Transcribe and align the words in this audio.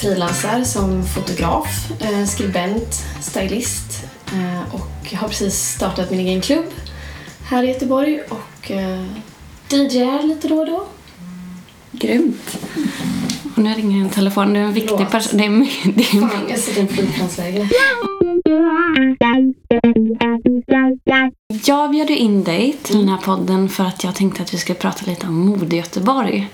frilansar 0.00 0.64
som 0.64 1.06
fotograf, 1.06 1.90
eh, 2.00 2.24
skribent, 2.24 3.04
stylist 3.20 4.06
eh, 4.26 4.74
och 4.74 5.14
har 5.14 5.28
precis 5.28 5.54
startat 5.54 6.10
min 6.10 6.20
egen 6.20 6.40
klubb 6.40 6.64
här 7.44 7.62
i 7.62 7.68
Göteborg 7.68 8.20
och 8.28 8.70
eh, 8.70 9.04
DJar 9.68 10.22
lite 10.22 10.48
då 10.48 10.56
och 10.56 10.66
då. 10.66 10.84
Grymt. 11.92 12.58
Och 13.56 13.62
nu 13.62 13.74
ringer 13.74 14.00
en 14.00 14.10
telefon. 14.10 14.52
Du 14.52 14.60
är 14.60 14.64
en 14.64 14.72
viktig 14.72 15.10
person. 15.10 15.38
Det 15.38 15.44
är 15.44 15.50
mycket. 15.50 15.94
Det 15.96 16.02
är 16.02 16.28
Fan, 16.28 16.46
jag 16.48 16.58
sitter 16.58 16.78
i 16.78 16.82
en 16.82 16.88
flygplansläge. 16.88 17.68
Jag 21.64 21.90
bjöd 21.90 22.10
in 22.10 22.44
dig 22.44 22.76
till 22.82 22.98
den 22.98 23.08
här 23.08 23.16
podden 23.16 23.68
för 23.68 23.84
att 23.84 24.04
jag 24.04 24.14
tänkte 24.14 24.42
att 24.42 24.54
vi 24.54 24.58
skulle 24.58 24.78
prata 24.78 25.06
lite 25.06 25.26
om 25.26 25.34
mode 25.34 25.76
i 25.76 25.78
Göteborg. 25.78 26.48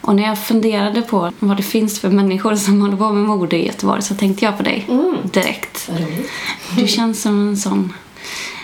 Och 0.00 0.16
när 0.16 0.22
jag 0.22 0.38
funderade 0.38 1.02
på 1.02 1.32
vad 1.38 1.56
det 1.56 1.62
finns 1.62 2.00
för 2.00 2.08
människor 2.08 2.56
som 2.56 2.80
håller 2.80 2.96
på 2.96 3.12
med 3.12 3.24
mode 3.24 3.56
i 3.56 3.66
Göteborg 3.66 4.02
så 4.02 4.14
tänkte 4.14 4.44
jag 4.44 4.56
på 4.56 4.62
dig 4.62 4.86
direkt. 5.32 5.88
Vad 5.88 6.00
roligt. 6.00 6.30
Du 6.76 6.86
känns 6.86 7.22
som 7.22 7.48
en 7.48 7.56
sån 7.56 7.92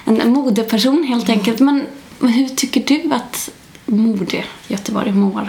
en 0.06 0.32
modeperson 0.32 1.04
helt 1.04 1.28
enkelt. 1.28 1.60
Men, 1.60 1.86
hur 2.20 2.48
tycker 2.48 2.82
du 2.86 3.14
att 3.14 3.50
mode 3.86 4.36
i 4.36 4.44
Göteborg 4.68 5.12
mår? 5.12 5.48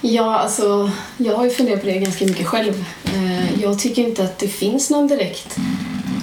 Ja, 0.00 0.38
alltså, 0.38 0.90
jag 1.16 1.36
har 1.36 1.44
ju 1.44 1.50
funderat 1.50 1.80
på 1.80 1.86
det 1.86 1.98
ganska 1.98 2.24
mycket 2.24 2.46
själv. 2.46 2.84
Eh, 3.04 3.62
Jag 3.62 3.78
tycker 3.78 4.08
inte 4.08 4.24
att 4.24 4.38
det 4.38 4.48
finns 4.48 4.90
någon 4.90 5.06
direkt 5.06 5.56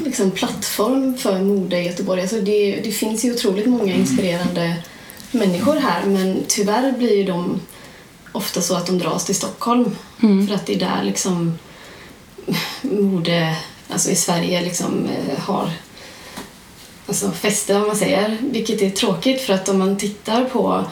liksom, 0.06 0.32
plattform 0.32 1.18
för 1.18 1.40
mode 1.40 1.80
i 1.80 1.86
Göteborg. 1.86 2.22
Alltså, 2.22 2.42
det, 2.42 2.82
det 2.84 2.92
finns 2.92 3.26
ju 3.26 3.34
otroligt 3.34 3.66
många 3.66 3.94
inspirerande 3.94 4.76
människor 5.32 5.76
här 5.76 6.06
men 6.06 6.44
tyvärr 6.48 6.92
blir 6.92 7.18
ju 7.18 7.24
de 7.24 7.60
ofta 8.36 8.62
så 8.62 8.76
att 8.76 8.86
de 8.86 8.98
dras 8.98 9.26
till 9.26 9.36
Stockholm. 9.36 9.96
För 10.20 10.56
att 10.56 10.66
det 10.66 10.76
är 10.76 10.80
där 10.80 11.04
liksom 11.04 11.58
mode, 12.82 13.58
alltså 13.90 14.10
i 14.10 14.16
Sverige 14.16 14.62
liksom 14.62 15.06
eh, 15.06 15.40
har 15.40 15.70
alltså 17.08 17.32
fäste 17.32 17.76
om 17.76 17.88
man 17.88 17.96
säger. 17.96 18.38
Vilket 18.42 18.82
är 18.82 18.90
tråkigt 18.90 19.42
för 19.42 19.54
att 19.54 19.70
om 19.70 19.80
man 19.80 19.98
tittar 19.98 20.46
på 20.46 20.86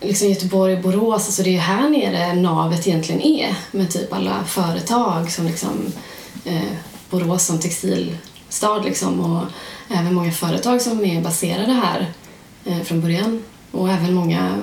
liksom 0.00 0.28
Göteborg, 0.28 0.76
Borås, 0.76 1.26
alltså 1.26 1.42
det 1.42 1.50
är 1.50 1.52
ju 1.52 1.58
här 1.58 1.88
nere 1.88 2.34
navet 2.34 2.86
egentligen 2.86 3.22
är 3.22 3.54
med 3.70 3.90
typ 3.90 4.12
alla 4.12 4.44
företag 4.44 5.30
som 5.30 5.46
liksom 5.46 5.92
eh, 6.44 6.72
Borås 7.10 7.46
som 7.46 7.60
textilstad 7.60 8.78
liksom 8.84 9.20
och 9.20 9.42
även 9.96 10.14
många 10.14 10.32
företag 10.32 10.82
som 10.82 11.04
är 11.04 11.20
baserade 11.20 11.72
här 11.72 12.12
eh, 12.64 12.80
från 12.80 13.00
början. 13.00 13.42
Och 13.70 13.90
även 13.90 14.14
många 14.14 14.62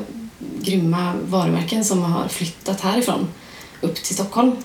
grymma 0.62 1.14
varumärken 1.26 1.86
som 1.86 2.02
har 2.04 2.28
flyttat 2.28 2.82
härifrån 2.82 3.28
upp 3.82 3.96
till 3.96 4.16
Stockholm. 4.16 4.56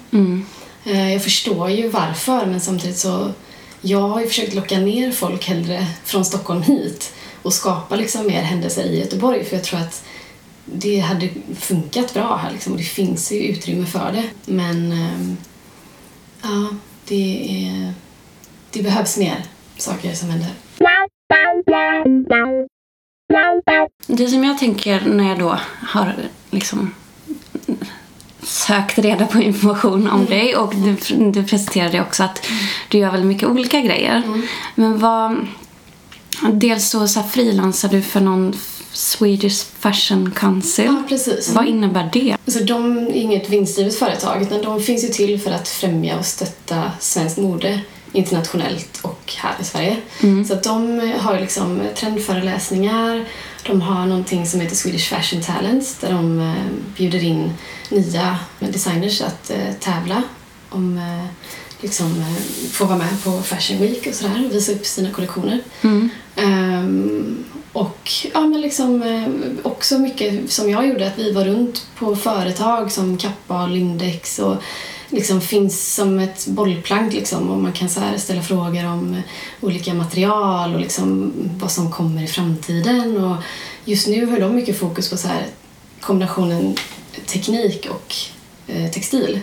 Eh, 0.84 1.12
jag 1.12 1.24
förstår 1.24 1.70
ju 1.70 1.88
varför 1.88 2.46
men 2.46 2.60
samtidigt 2.60 2.98
så 2.98 3.32
jag 3.80 4.08
har 4.08 4.20
ju 4.20 4.26
försökt 4.26 4.54
locka 4.54 4.78
ner 4.78 5.12
folk 5.12 5.48
hellre 5.48 5.86
från 6.04 6.24
Stockholm 6.24 6.62
hit 6.62 7.12
och 7.42 7.52
skapa 7.52 7.96
liksom 7.96 8.26
mer 8.26 8.42
händelser 8.42 8.84
i 8.84 9.00
Göteborg 9.00 9.44
för 9.44 9.56
jag 9.56 9.64
tror 9.64 9.80
att 9.80 10.04
det 10.64 10.98
hade 10.98 11.28
funkat 11.54 12.14
bra 12.14 12.36
här 12.36 12.52
liksom, 12.52 12.72
och 12.72 12.78
det 12.78 12.84
finns 12.84 13.32
ju 13.32 13.38
utrymme 13.38 13.86
för 13.86 14.12
det. 14.12 14.52
Men 14.52 14.92
ehm, 14.92 15.36
ja, 16.42 16.68
det, 17.08 17.66
är, 17.68 17.92
det 18.70 18.82
behövs 18.82 19.16
mer 19.16 19.44
saker 19.76 20.14
som 20.14 20.30
händer. 20.30 20.50
Det 24.06 24.28
som 24.28 24.44
jag 24.44 24.58
tänker 24.58 25.00
när 25.00 25.28
jag 25.28 25.38
då 25.38 25.58
har 25.82 26.14
liksom 26.50 26.94
sökt 28.42 28.98
reda 28.98 29.26
på 29.26 29.40
information 29.40 30.08
om 30.08 30.24
dig 30.24 30.56
och 30.56 30.74
du, 30.74 30.96
du 31.30 31.44
presenterade 31.44 32.00
också 32.00 32.22
att 32.22 32.46
du 32.88 32.98
gör 32.98 33.10
väldigt 33.10 33.28
mycket 33.28 33.48
olika 33.48 33.80
grejer. 33.80 34.22
Men 34.74 34.98
vad... 34.98 35.46
Dels 36.52 36.90
så, 36.90 37.08
så 37.08 37.22
frilansar 37.22 37.88
du 37.88 38.02
för 38.02 38.20
någon 38.20 38.54
Swedish 38.92 39.66
Fashion 39.78 40.30
Council. 40.30 40.84
Ja, 40.84 41.02
precis. 41.08 41.48
Vad 41.54 41.66
innebär 41.66 42.10
det? 42.12 42.36
Alltså, 42.44 42.64
de 42.64 42.98
är 42.98 43.12
inget 43.12 43.48
vinstdrivet 43.48 43.98
företag 43.98 44.42
utan 44.42 44.62
de 44.62 44.80
finns 44.80 45.04
ju 45.04 45.08
till 45.08 45.40
för 45.40 45.50
att 45.50 45.68
främja 45.68 46.18
och 46.18 46.26
stötta 46.26 46.92
svenskt 47.00 47.38
mode 47.38 47.80
internationellt 48.16 48.98
och 49.02 49.32
här 49.36 49.54
i 49.60 49.64
Sverige. 49.64 49.96
Så 50.48 50.54
att 50.54 50.62
de 50.62 51.00
har 51.18 51.40
liksom 51.40 51.82
trendföreläsningar, 51.94 53.24
de 53.66 53.80
har 53.80 54.06
någonting 54.06 54.46
som 54.46 54.60
heter 54.60 54.76
Swedish 54.76 55.08
Fashion 55.08 55.42
Talents 55.42 55.98
där 55.98 56.12
de 56.12 56.40
eh, 56.40 56.54
bjuder 56.96 57.24
in 57.24 57.52
nya 57.90 58.38
designers 58.58 59.20
att 59.20 59.50
eh, 59.50 59.72
tävla 59.80 60.22
om 60.70 60.98
eh, 60.98 61.26
liksom 61.80 62.24
få 62.72 62.84
vara 62.84 62.98
med 62.98 63.24
på 63.24 63.42
Fashion 63.42 63.78
Week 63.78 64.06
och 64.06 64.14
sådär 64.14 64.46
och 64.46 64.54
visa 64.54 64.72
upp 64.72 64.86
sina 64.86 65.10
kollektioner. 65.10 65.60
Ehm, 66.36 67.44
och 67.72 68.10
ja, 68.34 68.40
men 68.40 68.60
liksom, 68.60 69.04
också 69.62 69.98
mycket 69.98 70.50
som 70.50 70.70
jag 70.70 70.88
gjorde, 70.88 71.06
att 71.06 71.18
vi 71.18 71.32
var 71.32 71.44
runt 71.44 71.86
på 71.98 72.16
företag 72.16 72.92
som 72.92 73.16
Kappa 73.16 73.62
och 73.62 73.68
Lindex 73.68 74.38
och 74.38 74.56
liksom 75.08 75.40
finns 75.40 75.94
som 75.94 76.18
ett 76.18 76.46
bollplank 76.46 77.12
liksom, 77.12 77.50
och 77.50 77.58
man 77.58 77.72
kan 77.72 77.88
så 77.88 78.00
här 78.00 78.18
ställa 78.18 78.42
frågor 78.42 78.86
om 78.86 79.22
olika 79.60 79.94
material 79.94 80.74
och 80.74 80.80
liksom 80.80 81.32
vad 81.60 81.70
som 81.70 81.90
kommer 81.92 82.22
i 82.22 82.26
framtiden. 82.26 83.24
Och 83.24 83.36
just 83.84 84.08
nu 84.08 84.26
har 84.26 84.40
de 84.40 84.54
mycket 84.56 84.78
fokus 84.78 85.10
på 85.10 85.16
så 85.16 85.28
här 85.28 85.46
kombinationen 86.00 86.76
teknik 87.26 87.86
och 87.90 88.14
eh, 88.66 88.90
textil. 88.90 89.40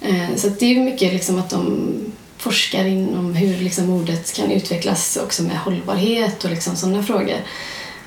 Eh, 0.00 0.36
så 0.36 0.48
det 0.48 0.66
är 0.66 0.80
mycket 0.84 1.12
liksom 1.12 1.38
att 1.38 1.50
de 1.50 1.90
forskar 2.38 2.84
inom 2.84 3.34
hur 3.34 3.56
liksom 3.58 3.86
modet 3.86 4.32
kan 4.36 4.50
utvecklas 4.50 5.18
också 5.22 5.42
med 5.42 5.58
hållbarhet 5.58 6.44
och 6.44 6.50
liksom 6.50 6.76
sådana 6.76 7.02
frågor. 7.02 7.36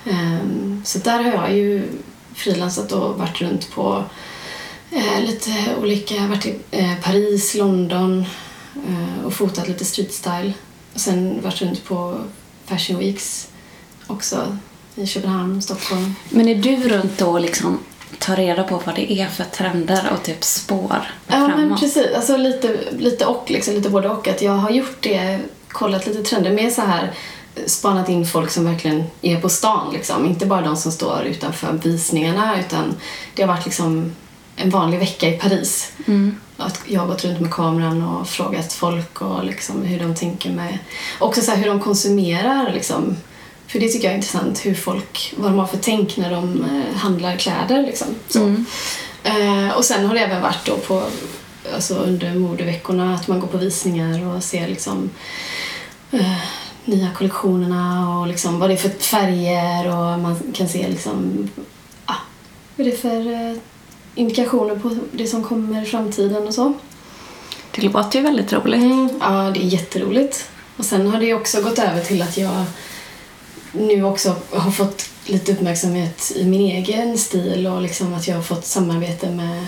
Ehm, 0.06 0.81
Så 0.85 1.00
där 1.00 1.23
har 1.23 1.31
jag 1.31 1.57
ju 1.57 1.83
frilansat 2.35 2.91
och 2.91 3.19
varit 3.19 3.41
runt 3.41 3.71
på 3.71 4.03
eh, 4.91 5.22
lite 5.22 5.51
olika, 5.81 6.27
varit 6.27 6.45
i 6.45 6.59
eh, 6.72 6.95
Paris, 7.03 7.55
London 7.55 8.25
eh, 8.75 9.25
och 9.25 9.33
fotat 9.33 9.67
lite 9.67 9.85
street 9.85 10.13
style. 10.13 10.53
Och 10.94 11.00
sen 11.00 11.41
varit 11.44 11.61
runt 11.61 11.85
på 11.85 12.17
Fashion 12.66 13.00
Weeks 13.00 13.47
också 14.07 14.57
i 14.95 15.07
Köpenhamn, 15.07 15.61
Stockholm. 15.61 16.16
Men 16.29 16.47
är 16.47 16.55
du 16.55 16.89
runt 16.89 17.17
då 17.17 17.39
liksom 17.39 17.79
tar 18.19 18.35
reda 18.35 18.63
på 18.63 18.81
vad 18.85 18.95
det 18.95 19.11
är 19.11 19.27
för 19.27 19.44
trender 19.44 20.09
och 20.13 20.23
typ 20.23 20.44
spår 20.44 21.01
Ja, 21.27 21.39
men 21.47 21.51
framåt? 21.57 21.79
precis. 21.79 22.07
Alltså 22.16 22.38
lite, 22.38 22.77
lite 22.97 23.25
och, 23.25 23.51
liksom, 23.51 23.73
lite 23.73 23.89
både 23.89 24.09
och. 24.09 24.27
Att 24.27 24.41
jag 24.41 24.51
har 24.51 24.69
gjort 24.69 24.97
det, 25.00 25.39
kollat 25.67 26.07
lite 26.07 26.23
trender 26.23 26.51
med 26.51 26.73
så 26.73 26.81
här 26.81 27.13
spanat 27.66 28.09
in 28.09 28.25
folk 28.25 28.51
som 28.51 28.66
verkligen 28.66 29.03
är 29.21 29.41
på 29.41 29.50
stan. 29.50 29.94
Liksom. 29.94 30.25
Inte 30.25 30.45
bara 30.45 30.61
de 30.61 30.77
som 30.77 30.91
står 30.91 31.23
utanför 31.23 31.79
visningarna 31.83 32.59
utan 32.59 32.95
det 33.35 33.41
har 33.44 33.47
varit 33.47 33.66
liksom 33.66 34.16
en 34.59 34.69
vanlig 34.69 34.99
vecka 34.99 35.27
i 35.27 35.31
Paris. 35.31 35.91
Att 36.57 36.79
jag 36.87 36.99
har 36.99 37.07
gått 37.07 37.25
runt 37.25 37.39
med 37.39 37.51
kameran 37.51 38.03
och 38.03 38.27
frågat 38.27 38.73
folk 38.73 39.21
och 39.21 39.45
liksom 39.45 39.83
hur 39.83 39.99
de 39.99 40.15
tänker 40.15 40.49
med... 40.49 40.77
Också 41.19 41.41
så 41.41 41.51
hur 41.51 41.67
de 41.67 41.79
konsumerar. 41.79 42.73
Liksom. 42.73 43.15
För 43.67 43.79
det 43.79 43.89
tycker 43.89 44.05
jag 44.05 44.11
är 44.11 44.15
intressant, 44.15 44.65
hur 44.65 44.75
folk, 44.75 45.33
vad 45.37 45.51
de 45.51 45.59
har 45.59 45.67
för 45.67 45.77
tänk 45.77 46.17
när 46.17 46.31
de 46.31 46.63
eh, 46.63 46.97
handlar 46.97 47.35
kläder. 47.35 47.83
Liksom. 47.83 48.07
Så. 48.27 48.56
Eh, 49.23 49.77
och 49.77 49.85
sen 49.85 50.06
har 50.06 50.15
det 50.15 50.19
även 50.19 50.41
varit 50.41 50.65
då 50.65 50.77
på, 50.77 51.03
alltså 51.73 51.95
under 51.95 52.35
modeveckorna 52.35 53.15
att 53.15 53.27
man 53.27 53.39
går 53.39 53.47
på 53.47 53.57
visningar 53.57 54.35
och 54.35 54.44
ser 54.44 54.67
liksom 54.67 55.09
eh, 56.12 56.38
nya 56.85 57.12
kollektionerna 57.12 58.19
och 58.19 58.27
liksom 58.27 58.59
vad 58.59 58.69
det 58.69 58.73
är 58.73 58.77
för 58.77 58.89
färger 58.89 59.88
och 59.88 60.19
man 60.19 60.53
kan 60.53 60.69
se 60.69 60.88
liksom 60.88 61.50
ah, 62.05 62.15
vad 62.75 62.88
det 62.88 62.94
är 62.94 62.97
för 62.97 63.31
eh, 63.31 63.57
indikationer 64.19 64.75
på 64.75 64.98
det 65.12 65.27
som 65.27 65.44
kommer 65.44 65.83
i 65.83 65.86
framtiden 65.86 66.48
och 66.48 66.54
så. 66.54 66.74
Det 67.75 67.81
låter 67.81 68.19
ju 68.19 68.24
väldigt 68.24 68.54
roligt. 68.54 68.81
Mm, 68.81 69.10
ja, 69.19 69.51
det 69.54 69.60
är 69.60 69.63
jätteroligt. 69.63 70.50
Och 70.77 70.86
sen 70.86 71.07
har 71.07 71.19
det 71.19 71.33
också 71.33 71.62
gått 71.62 71.80
över 71.80 72.01
till 72.04 72.21
att 72.21 72.38
jag 72.38 72.63
nu 73.71 74.04
också 74.04 74.36
har 74.50 74.71
fått 74.71 75.10
lite 75.25 75.51
uppmärksamhet 75.51 76.31
i 76.36 76.45
min 76.45 76.62
egen 76.62 77.18
stil 77.18 77.68
och 77.68 77.81
liksom 77.81 78.13
att 78.13 78.27
jag 78.27 78.36
har 78.36 78.44
fått 78.44 78.66
samarbete 78.66 79.30
med 79.30 79.66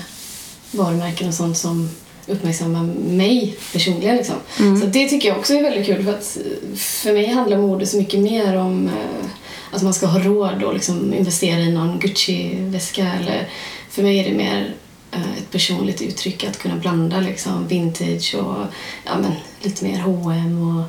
varumärken 0.71 1.27
och 1.27 1.33
sånt 1.33 1.57
som 1.57 1.89
uppmärksammar 2.27 2.83
mig 3.09 3.57
personligen. 3.73 4.15
Liksom. 4.15 4.35
Så 4.57 4.85
det 4.85 5.09
tycker 5.09 5.29
jag 5.29 5.37
också 5.37 5.53
är 5.53 5.63
väldigt 5.63 5.85
kul 5.85 6.03
för 6.03 6.13
att 6.13 6.37
för 6.75 7.13
mig 7.13 7.27
handlar 7.27 7.57
mode 7.57 7.85
så 7.85 7.97
mycket 7.97 8.19
mer 8.19 8.57
om 8.57 8.87
eh, 8.87 9.25
att 9.71 9.81
man 9.81 9.93
ska 9.93 10.05
ha 10.05 10.19
råd 10.19 10.63
och 10.63 10.73
liksom 10.73 11.13
investera 11.13 11.59
i 11.59 11.71
någon 11.71 11.99
Gucci-väska 11.99 13.11
eller 13.21 13.49
för 13.91 14.03
mig 14.03 14.19
är 14.19 14.23
det 14.23 14.37
mer 14.37 14.73
eh, 15.11 15.37
ett 15.37 15.51
personligt 15.51 16.01
uttryck 16.01 16.43
att 16.43 16.59
kunna 16.59 16.75
blanda 16.75 17.19
liksom 17.19 17.67
vintage 17.67 18.35
och 18.35 18.65
ja, 19.05 19.17
men, 19.21 19.31
lite 19.61 19.85
mer 19.85 19.99
H&M 19.99 20.77
och, 20.77 20.83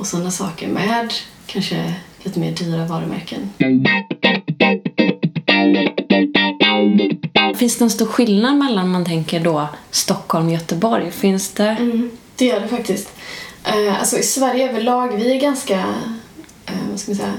och 0.00 0.06
sådana 0.06 0.30
saker 0.30 0.68
med 0.68 1.12
kanske 1.46 1.94
lite 2.22 2.40
mer 2.40 2.52
dyra 2.52 2.84
varumärken. 2.84 3.50
finns 7.56 7.78
det 7.78 7.84
en 7.84 7.90
stor 7.90 8.06
skillnad 8.06 8.56
mellan 8.56 8.88
man 8.88 9.04
tänker 9.04 9.40
då 9.40 9.68
Stockholm 9.90 10.46
och 10.46 10.52
Göteborg? 10.52 11.10
Finns 11.10 11.50
det? 11.50 11.68
Mm, 11.68 12.10
det 12.36 12.44
gör 12.44 12.60
det 12.60 12.68
faktiskt. 12.68 13.12
Uh, 13.68 13.98
alltså 13.98 14.18
i 14.18 14.22
Sverige 14.22 14.70
överlag, 14.70 15.16
vi 15.16 15.32
är 15.32 15.40
ganska, 15.40 15.78
uh, 15.78 16.90
vad 16.90 17.00
ska 17.00 17.10
man 17.10 17.16
säga, 17.16 17.34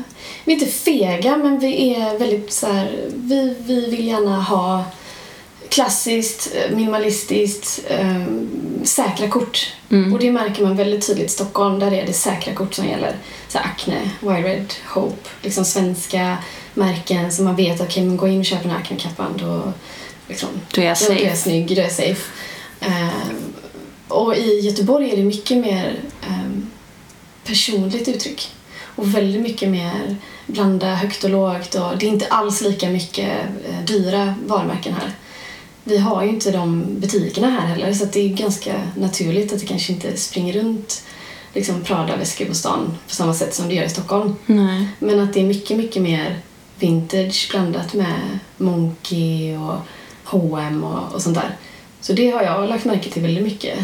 vi 0.45 0.53
är 0.53 0.57
inte 0.57 0.71
fega 0.71 1.37
men 1.37 1.59
vi 1.59 1.95
är 1.95 2.19
väldigt 2.19 2.53
så 2.53 2.67
här, 2.67 3.09
vi, 3.15 3.55
vi 3.59 3.89
vill 3.89 4.07
gärna 4.07 4.41
ha 4.41 4.83
klassiskt, 5.69 6.55
eh, 6.55 6.75
minimalistiskt, 6.75 7.81
eh, 7.87 8.23
säkra 8.83 9.27
kort. 9.27 9.73
Mm. 9.89 10.13
Och 10.13 10.19
det 10.19 10.31
märker 10.31 10.63
man 10.63 10.75
väldigt 10.75 11.07
tydligt 11.07 11.25
i 11.25 11.33
Stockholm. 11.33 11.79
Där 11.79 11.93
är 11.93 12.05
det 12.05 12.13
säkra 12.13 12.53
kort 12.53 12.73
som 12.73 12.87
gäller. 12.87 13.15
Så 13.47 13.57
Acne, 13.57 14.09
Wild 14.19 14.45
Red, 14.45 14.73
Hope. 14.85 15.29
Liksom 15.41 15.65
svenska 15.65 16.37
märken 16.73 17.31
som 17.31 17.45
man 17.45 17.55
vet 17.55 17.81
att 17.81 17.87
okay, 17.87 18.05
man 18.05 18.17
går 18.17 18.29
in 18.29 18.39
och 18.39 18.45
köper 18.45 18.63
den 18.63 18.71
här 18.71 18.79
Acne-kappan 18.79 19.37
då, 19.37 19.73
liksom, 20.27 20.49
då 20.71 20.81
är 20.81 20.85
jag 20.85 20.97
safe. 20.97 21.13
Då 21.13 21.19
är 21.19 21.27
jag 21.27 21.37
snygg, 21.37 21.67
då 21.67 21.73
är 21.73 21.83
jag 21.83 21.91
safe. 21.91 22.31
Eh, 22.79 23.09
och 24.07 24.35
i 24.35 24.59
Göteborg 24.59 25.11
är 25.11 25.17
det 25.17 25.23
mycket 25.23 25.57
mer 25.57 25.99
eh, 26.21 26.61
personligt 27.45 28.07
uttryck. 28.07 28.51
Och 28.95 29.15
väldigt 29.15 29.41
mycket 29.41 29.69
mer 29.69 30.15
blanda 30.45 30.95
högt 30.95 31.23
och 31.23 31.29
lågt. 31.29 31.75
Och 31.75 31.97
det 31.97 32.05
är 32.05 32.09
inte 32.09 32.27
alls 32.27 32.61
lika 32.61 32.89
mycket 32.89 33.29
eh, 33.69 33.85
dyra 33.85 34.35
varumärken 34.45 34.93
här 34.93 35.13
vi 35.87 35.97
har 35.97 36.23
ju 36.23 36.29
inte 36.29 36.51
de 36.51 36.85
butikerna 36.99 37.49
här 37.49 37.67
heller 37.67 37.93
så 37.93 38.05
det 38.05 38.19
är 38.19 38.29
ganska 38.29 38.73
naturligt 38.97 39.53
att 39.53 39.59
det 39.59 39.65
kanske 39.65 39.93
inte 39.93 40.17
springer 40.17 40.53
runt 40.53 41.03
liksom 41.53 41.83
Prada-väskor 41.83 42.45
på 42.45 42.55
stan 42.55 42.97
på 43.07 43.15
samma 43.15 43.33
sätt 43.33 43.55
som 43.55 43.67
det 43.67 43.75
gör 43.75 43.83
i 43.83 43.89
Stockholm. 43.89 44.35
Nej. 44.45 44.87
Men 44.99 45.19
att 45.19 45.33
det 45.33 45.39
är 45.39 45.45
mycket, 45.45 45.77
mycket 45.77 46.01
mer 46.01 46.39
vintage 46.79 47.47
blandat 47.51 47.93
med 47.93 48.39
Monkey 48.57 49.57
och 49.57 49.75
H&M 50.23 50.83
och, 50.83 51.13
och 51.13 51.21
sånt 51.21 51.35
där. 51.35 51.55
Så 52.01 52.13
det 52.13 52.29
har 52.29 52.43
jag 52.43 52.69
lagt 52.69 52.85
märke 52.85 53.09
till 53.09 53.21
väldigt 53.21 53.43
mycket. 53.43 53.79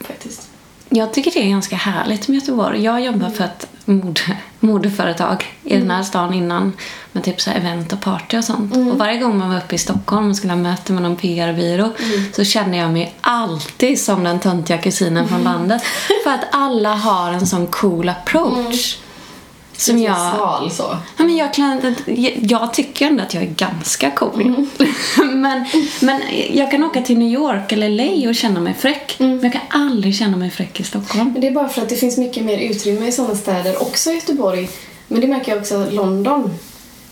Faktiskt. 0.00 0.48
Jag 0.88 1.12
tycker 1.12 1.30
det 1.30 1.46
är 1.46 1.50
ganska 1.50 1.76
härligt 1.76 2.28
med 2.28 2.34
Göteborg. 2.34 2.84
Jag 2.84 3.04
jobbar 3.04 3.30
för 3.30 3.44
ett 3.44 3.66
mode, 3.84 4.38
modeföretag 4.60 5.44
i 5.64 5.74
mm. 5.74 5.88
den 5.88 5.96
här 5.96 6.02
stan 6.02 6.34
innan 6.34 6.72
med 7.12 7.24
typ 7.24 7.40
så 7.40 7.50
event 7.50 7.92
och 7.92 8.00
party 8.00 8.38
och 8.38 8.44
sånt. 8.44 8.76
Mm. 8.76 8.88
Och 8.88 8.98
varje 8.98 9.18
gång 9.18 9.38
man 9.38 9.50
var 9.50 9.56
uppe 9.56 9.74
i 9.74 9.78
Stockholm 9.78 10.30
och 10.30 10.36
skulle 10.36 10.52
ha 10.52 10.60
möte 10.60 10.92
med 10.92 11.02
någon 11.02 11.16
PR-byrå 11.16 11.84
mm. 11.84 12.32
så 12.32 12.44
kände 12.44 12.76
jag 12.76 12.90
mig 12.90 13.14
alltid 13.20 14.00
som 14.00 14.24
den 14.24 14.40
töntiga 14.40 14.78
kusinen 14.78 15.28
från 15.28 15.42
landet. 15.42 15.82
För 16.24 16.30
att 16.30 16.44
alla 16.52 16.94
har 16.94 17.32
en 17.32 17.46
sån 17.46 17.66
cool 17.66 18.08
approach. 18.08 18.98
Som 19.78 19.98
jag... 19.98 20.34
Sval 20.34 20.70
så. 20.70 20.96
Ja, 21.16 21.24
men 21.24 21.36
jag, 21.36 21.54
kan, 21.54 21.94
jag 22.40 22.74
tycker 22.74 23.06
ändå 23.06 23.22
att 23.22 23.34
jag 23.34 23.42
är 23.42 23.46
ganska 23.46 24.10
cool. 24.10 24.42
Mm. 24.42 24.70
men, 25.40 25.64
men 26.00 26.22
jag 26.52 26.70
kan 26.70 26.84
åka 26.84 27.02
till 27.02 27.18
New 27.18 27.28
York 27.28 27.72
eller 27.72 27.88
LA 27.88 28.28
och 28.28 28.34
känna 28.34 28.60
mig 28.60 28.74
fräck. 28.78 29.16
Mm. 29.20 29.36
Men 29.36 29.44
jag 29.44 29.52
kan 29.52 29.82
aldrig 29.82 30.14
känna 30.14 30.36
mig 30.36 30.50
fräck 30.50 30.80
i 30.80 30.84
Stockholm. 30.84 31.32
Men 31.32 31.40
det 31.40 31.46
är 31.46 31.52
bara 31.52 31.68
för 31.68 31.82
att 31.82 31.88
det 31.88 31.96
finns 31.96 32.18
mycket 32.18 32.44
mer 32.44 32.58
utrymme 32.58 33.06
i 33.06 33.12
sådana 33.12 33.34
städer. 33.34 33.82
Också 33.82 34.10
i 34.10 34.14
Göteborg. 34.14 34.68
Men 35.08 35.20
det 35.20 35.26
märker 35.26 35.52
jag 35.52 35.60
också 35.60 35.86
i 35.90 35.94
London. 35.94 36.54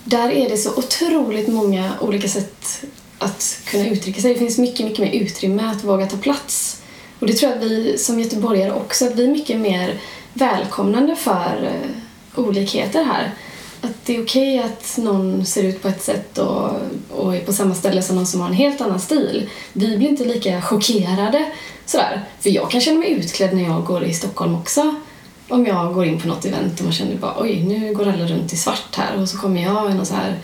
Där 0.05 0.31
är 0.31 0.51
det 0.51 0.57
så 0.57 0.71
otroligt 0.77 1.49
många 1.49 1.93
olika 2.01 2.29
sätt 2.29 2.85
att 3.19 3.61
kunna 3.65 3.87
uttrycka 3.87 4.21
sig. 4.21 4.33
Det 4.33 4.39
finns 4.39 4.59
mycket, 4.59 4.87
mycket 4.87 5.01
mer 5.01 5.13
utrymme 5.13 5.63
att 5.71 5.85
våga 5.85 6.07
ta 6.07 6.17
plats. 6.17 6.83
Och 7.19 7.27
det 7.27 7.33
tror 7.33 7.53
jag 7.53 7.59
att 7.59 7.65
vi 7.65 7.99
som 7.99 8.21
göteborgare 8.21 8.73
också, 8.73 9.07
att 9.07 9.15
vi 9.15 9.25
är 9.25 9.29
mycket 9.29 9.57
mer 9.57 10.01
välkomnande 10.33 11.17
för 11.17 11.71
eh, 11.73 12.06
olikheter 12.39 13.05
här. 13.05 13.31
Att 13.81 14.07
det 14.07 14.17
är 14.17 14.23
okej 14.23 14.59
okay 14.59 14.71
att 14.73 14.99
någon 14.99 15.47
ser 15.47 15.63
ut 15.63 15.83
på 15.83 15.89
ett 15.89 16.03
sätt 16.03 16.39
och, 16.39 16.71
och 17.11 17.37
är 17.37 17.41
på 17.41 17.53
samma 17.53 17.75
ställe 17.75 18.03
som 18.03 18.17
någon 18.17 18.27
som 18.27 18.41
har 18.41 18.49
en 18.49 18.55
helt 18.55 18.81
annan 18.81 19.01
stil. 19.01 19.51
Vi 19.73 19.97
blir 19.97 20.09
inte 20.09 20.25
lika 20.25 20.63
chockerade 20.63 21.53
sådär. 21.87 22.25
För 22.41 22.51
jag 22.51 22.71
kan 22.71 22.81
känna 22.81 22.99
mig 22.99 23.11
utklädd 23.11 23.55
när 23.55 23.63
jag 23.63 23.85
går 23.85 24.05
i 24.05 24.15
Stockholm 24.15 24.55
också. 24.55 24.95
Om 25.49 25.67
jag 25.67 25.95
går 25.95 26.07
in 26.07 26.21
på 26.21 26.29
något 26.29 26.45
event 26.45 26.79
och 26.79 26.85
man 26.85 26.93
känner 26.93 27.17
bara 27.17 27.35
oj, 27.39 27.65
nu 27.65 27.95
går 27.95 28.09
alla 28.09 28.27
runt 28.27 28.53
i 28.53 28.57
svart 28.57 28.97
här 28.97 29.21
och 29.21 29.29
så 29.29 29.39
kommer 29.39 29.63
jag 29.63 29.91
i 29.91 29.95
någon 29.95 30.07
så 30.07 30.15
här 30.15 30.39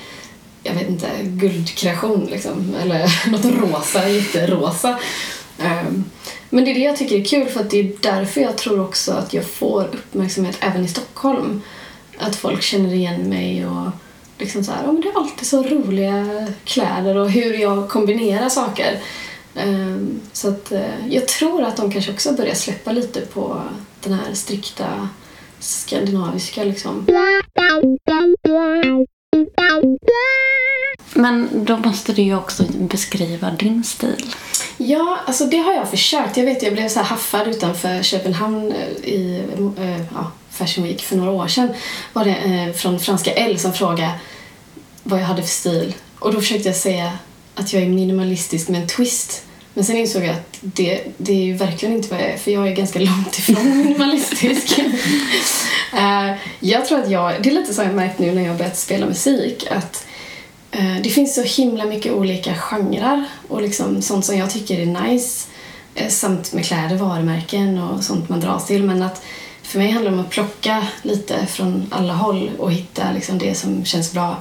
jag 0.63 0.75
vet 0.75 0.89
inte, 0.89 1.09
guldkreation 1.23 2.29
liksom. 2.31 2.75
Eller 2.83 3.29
något 3.31 3.45
rosa, 3.45 4.09
jätterosa. 4.09 4.99
Um, 5.59 6.05
men 6.51 6.65
det 6.65 6.71
är 6.71 6.75
det 6.75 6.81
jag 6.81 6.97
tycker 6.97 7.21
är 7.21 7.25
kul 7.25 7.49
för 7.49 7.61
att 7.61 7.71
det 7.71 7.81
är 7.81 7.93
därför 8.01 8.41
jag 8.41 8.57
tror 8.57 8.81
också 8.81 9.13
att 9.13 9.33
jag 9.33 9.45
får 9.45 9.83
uppmärksamhet 9.83 10.57
även 10.61 10.85
i 10.85 10.89
Stockholm 10.89 11.63
att 12.23 12.37
folk 12.37 12.63
känner 12.63 12.95
igen 12.95 13.29
mig 13.29 13.67
och 13.67 13.91
liksom 14.39 14.65
så 14.65 14.73
här, 14.73 14.83
oh, 14.83 14.93
men 14.93 15.01
det 15.01 15.09
är 15.09 15.17
alltid 15.17 15.49
så 15.49 15.63
roliga 15.63 16.47
kläder 16.65 17.17
och 17.17 17.31
hur 17.31 17.55
jag 17.55 17.89
kombinerar 17.89 18.49
saker. 18.49 18.99
Um, 19.65 20.21
så 20.33 20.49
att 20.49 20.73
uh, 20.73 21.09
jag 21.09 21.29
tror 21.29 21.63
att 21.63 21.77
de 21.77 21.93
kanske 21.93 22.13
också 22.13 22.33
börjar 22.33 22.55
släppa 22.55 22.93
lite 22.93 23.21
på 23.21 23.63
den 24.01 24.13
här 24.13 24.35
strikta 24.35 25.09
skandinaviska 25.59 26.65
liksom. 26.65 27.07
Men 31.15 31.65
då 31.65 31.77
måste 31.77 32.13
du 32.13 32.23
ju 32.23 32.37
också 32.37 32.65
beskriva 32.79 33.51
din 33.51 33.85
stil. 33.85 34.35
Ja, 34.77 35.19
alltså 35.27 35.45
det 35.45 35.59
har 35.59 35.73
jag 35.73 35.91
försökt. 35.91 36.37
Jag 36.37 36.45
vet, 36.45 36.63
jag 36.63 36.73
blev 36.73 36.89
så 36.89 36.99
här 36.99 37.07
haffad 37.07 37.49
utanför 37.49 38.03
Köpenhamn 38.03 38.73
eh, 38.73 39.09
i 39.09 39.45
äh, 39.79 40.01
ja, 40.15 40.31
Fashion 40.63 40.85
Week 40.85 41.03
för 41.03 41.17
några 41.17 41.31
år 41.31 41.49
sedan 41.49 41.69
var 42.13 42.25
det 42.25 42.35
eh, 42.35 42.73
från 42.73 43.01
franska 43.01 43.33
L 43.33 43.59
som 43.59 43.73
frågade 43.73 44.13
vad 45.03 45.21
jag 45.21 45.27
hade 45.27 45.43
för 45.43 45.49
stil. 45.49 45.95
Och 46.19 46.33
då 46.33 46.41
försökte 46.41 46.69
jag 46.69 46.77
säga 46.77 47.13
att 47.55 47.73
jag 47.73 47.83
är 47.83 47.89
minimalistisk 47.89 48.69
med 48.69 48.81
en 48.83 48.89
twist. 48.89 49.43
Men 49.75 49.85
sen 49.85 49.97
insåg 49.97 50.23
jag 50.23 50.31
att 50.31 50.59
det, 50.61 51.01
det 51.17 51.33
är 51.33 51.45
ju 51.45 51.53
verkligen 51.53 51.95
inte 51.95 52.09
vad 52.09 52.21
jag 52.21 52.31
är, 52.31 52.37
för 52.37 52.51
jag 52.51 52.69
är 52.69 52.73
ganska 52.73 52.99
långt 52.99 53.39
ifrån 53.39 53.79
minimalistisk. 53.79 54.79
uh, 54.79 56.33
jag 56.61 56.87
tror 56.87 56.99
att 56.99 57.11
jag, 57.11 57.43
det 57.43 57.49
är 57.49 57.55
lite 57.55 57.75
så 57.75 57.83
jag 57.83 57.95
märkt 57.95 58.19
nu 58.19 58.33
när 58.33 58.43
jag 58.43 58.57
börjat 58.57 58.79
spela 58.79 59.07
musik, 59.07 59.67
att 59.71 60.07
uh, 60.77 61.03
det 61.03 61.09
finns 61.11 61.35
så 61.35 61.43
himla 61.43 61.85
mycket 61.85 62.13
olika 62.13 62.55
genrer 62.55 63.25
och 63.49 63.63
liksom 63.63 64.03
sånt 64.03 64.25
som 64.25 64.39
jag 64.39 64.51
tycker 64.51 64.81
är 64.81 65.03
nice, 65.03 65.49
eh, 65.95 66.09
samt 66.09 66.53
med 66.53 66.65
kläder, 66.65 66.97
varumärken 66.97 67.79
och 67.79 68.05
sånt 68.05 68.29
man 68.29 68.41
dras 68.41 68.67
till, 68.67 68.83
men 68.83 69.03
att 69.03 69.23
för 69.63 69.79
mig 69.79 69.91
handlar 69.91 70.11
det 70.11 70.17
om 70.17 70.25
att 70.25 70.31
plocka 70.31 70.87
lite 71.03 71.47
från 71.47 71.87
alla 71.91 72.13
håll 72.13 72.51
och 72.59 72.73
hitta 72.73 73.13
liksom 73.15 73.39
det 73.39 73.55
som 73.55 73.85
känns 73.85 74.13
bra 74.13 74.37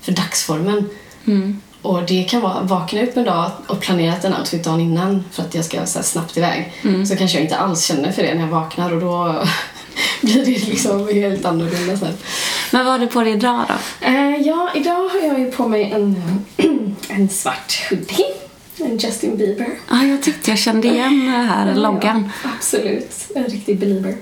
för 0.00 0.12
dagsformen. 0.12 0.88
Mm. 1.26 1.62
Och 1.82 2.02
det 2.02 2.24
kan 2.24 2.40
vara 2.40 2.62
vakna 2.62 3.02
upp 3.02 3.16
en 3.16 3.24
dag 3.24 3.50
och 3.66 3.80
planerat 3.80 4.24
en 4.24 4.34
outfit 4.34 4.64
dagen 4.64 4.80
innan 4.80 5.24
för 5.32 5.42
att 5.42 5.54
jag 5.54 5.64
ska 5.64 5.86
så 5.86 6.02
snabbt 6.02 6.36
iväg. 6.36 6.72
Mm. 6.82 7.06
Så 7.06 7.16
kanske 7.16 7.38
jag 7.38 7.44
inte 7.44 7.56
alls 7.56 7.84
känner 7.84 8.12
för 8.12 8.22
det 8.22 8.34
när 8.34 8.40
jag 8.40 8.48
vaknar 8.48 8.92
och 8.92 9.00
då 9.00 9.44
blir 10.20 10.44
det 10.44 10.66
liksom 10.66 11.08
helt 11.08 11.44
annorlunda 11.44 11.96
sen. 11.96 12.14
Men 12.70 12.84
vad 12.84 12.92
har 12.94 12.98
du 12.98 13.06
på 13.06 13.20
dig 13.20 13.32
idag 13.32 13.64
då? 13.68 14.06
Uh, 14.08 14.36
ja, 14.36 14.70
idag 14.74 15.08
har 15.08 15.20
jag 15.28 15.40
ju 15.40 15.50
på 15.50 15.68
mig 15.68 15.92
en, 15.92 16.22
en 17.08 17.28
svart 17.28 17.86
hoodie. 17.90 18.35
En 18.86 18.98
Justin 18.98 19.36
Bieber. 19.36 19.66
Ja, 19.88 19.96
ah, 19.96 20.04
jag 20.04 20.22
tyckte 20.22 20.50
jag 20.50 20.58
kände 20.58 20.88
igen 20.88 21.26
den 21.32 21.46
här 21.46 21.74
loggan. 21.80 22.30
Ja, 22.44 22.50
absolut. 22.56 23.30
En 23.34 23.44
riktig 23.44 23.78
belieber. 23.78 24.14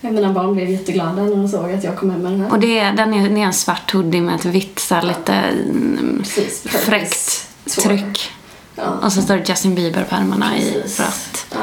Mina 0.00 0.32
barn 0.32 0.54
blev 0.54 0.70
jätteglada 0.70 1.22
när 1.22 1.36
de 1.36 1.48
såg 1.48 1.72
att 1.72 1.84
jag 1.84 1.98
kom 1.98 2.10
hem 2.10 2.22
med 2.22 2.32
den 2.32 2.40
här. 2.40 2.50
Och 2.50 2.60
det 2.60 2.78
är, 2.78 2.92
den 2.92 3.14
är, 3.14 3.28
det 3.28 3.40
är 3.40 3.44
en 3.44 3.52
svart 3.52 3.92
hoodie 3.92 4.20
med 4.20 4.34
ett 4.34 4.44
vitt 4.44 4.78
så 4.78 4.94
här, 4.94 5.02
lite 5.02 5.32
mm, 5.32 6.22
fräckt 6.64 7.48
tryck. 7.82 8.30
Ja. 8.76 8.98
Och 9.02 9.12
så 9.12 9.22
står 9.22 9.36
det 9.36 9.48
Justin 9.48 9.74
Bieber 9.74 10.04
på 10.04 10.14
ärmarna 10.14 10.58
i 10.58 10.80
rött. 10.80 11.46
Ja. 11.50 11.58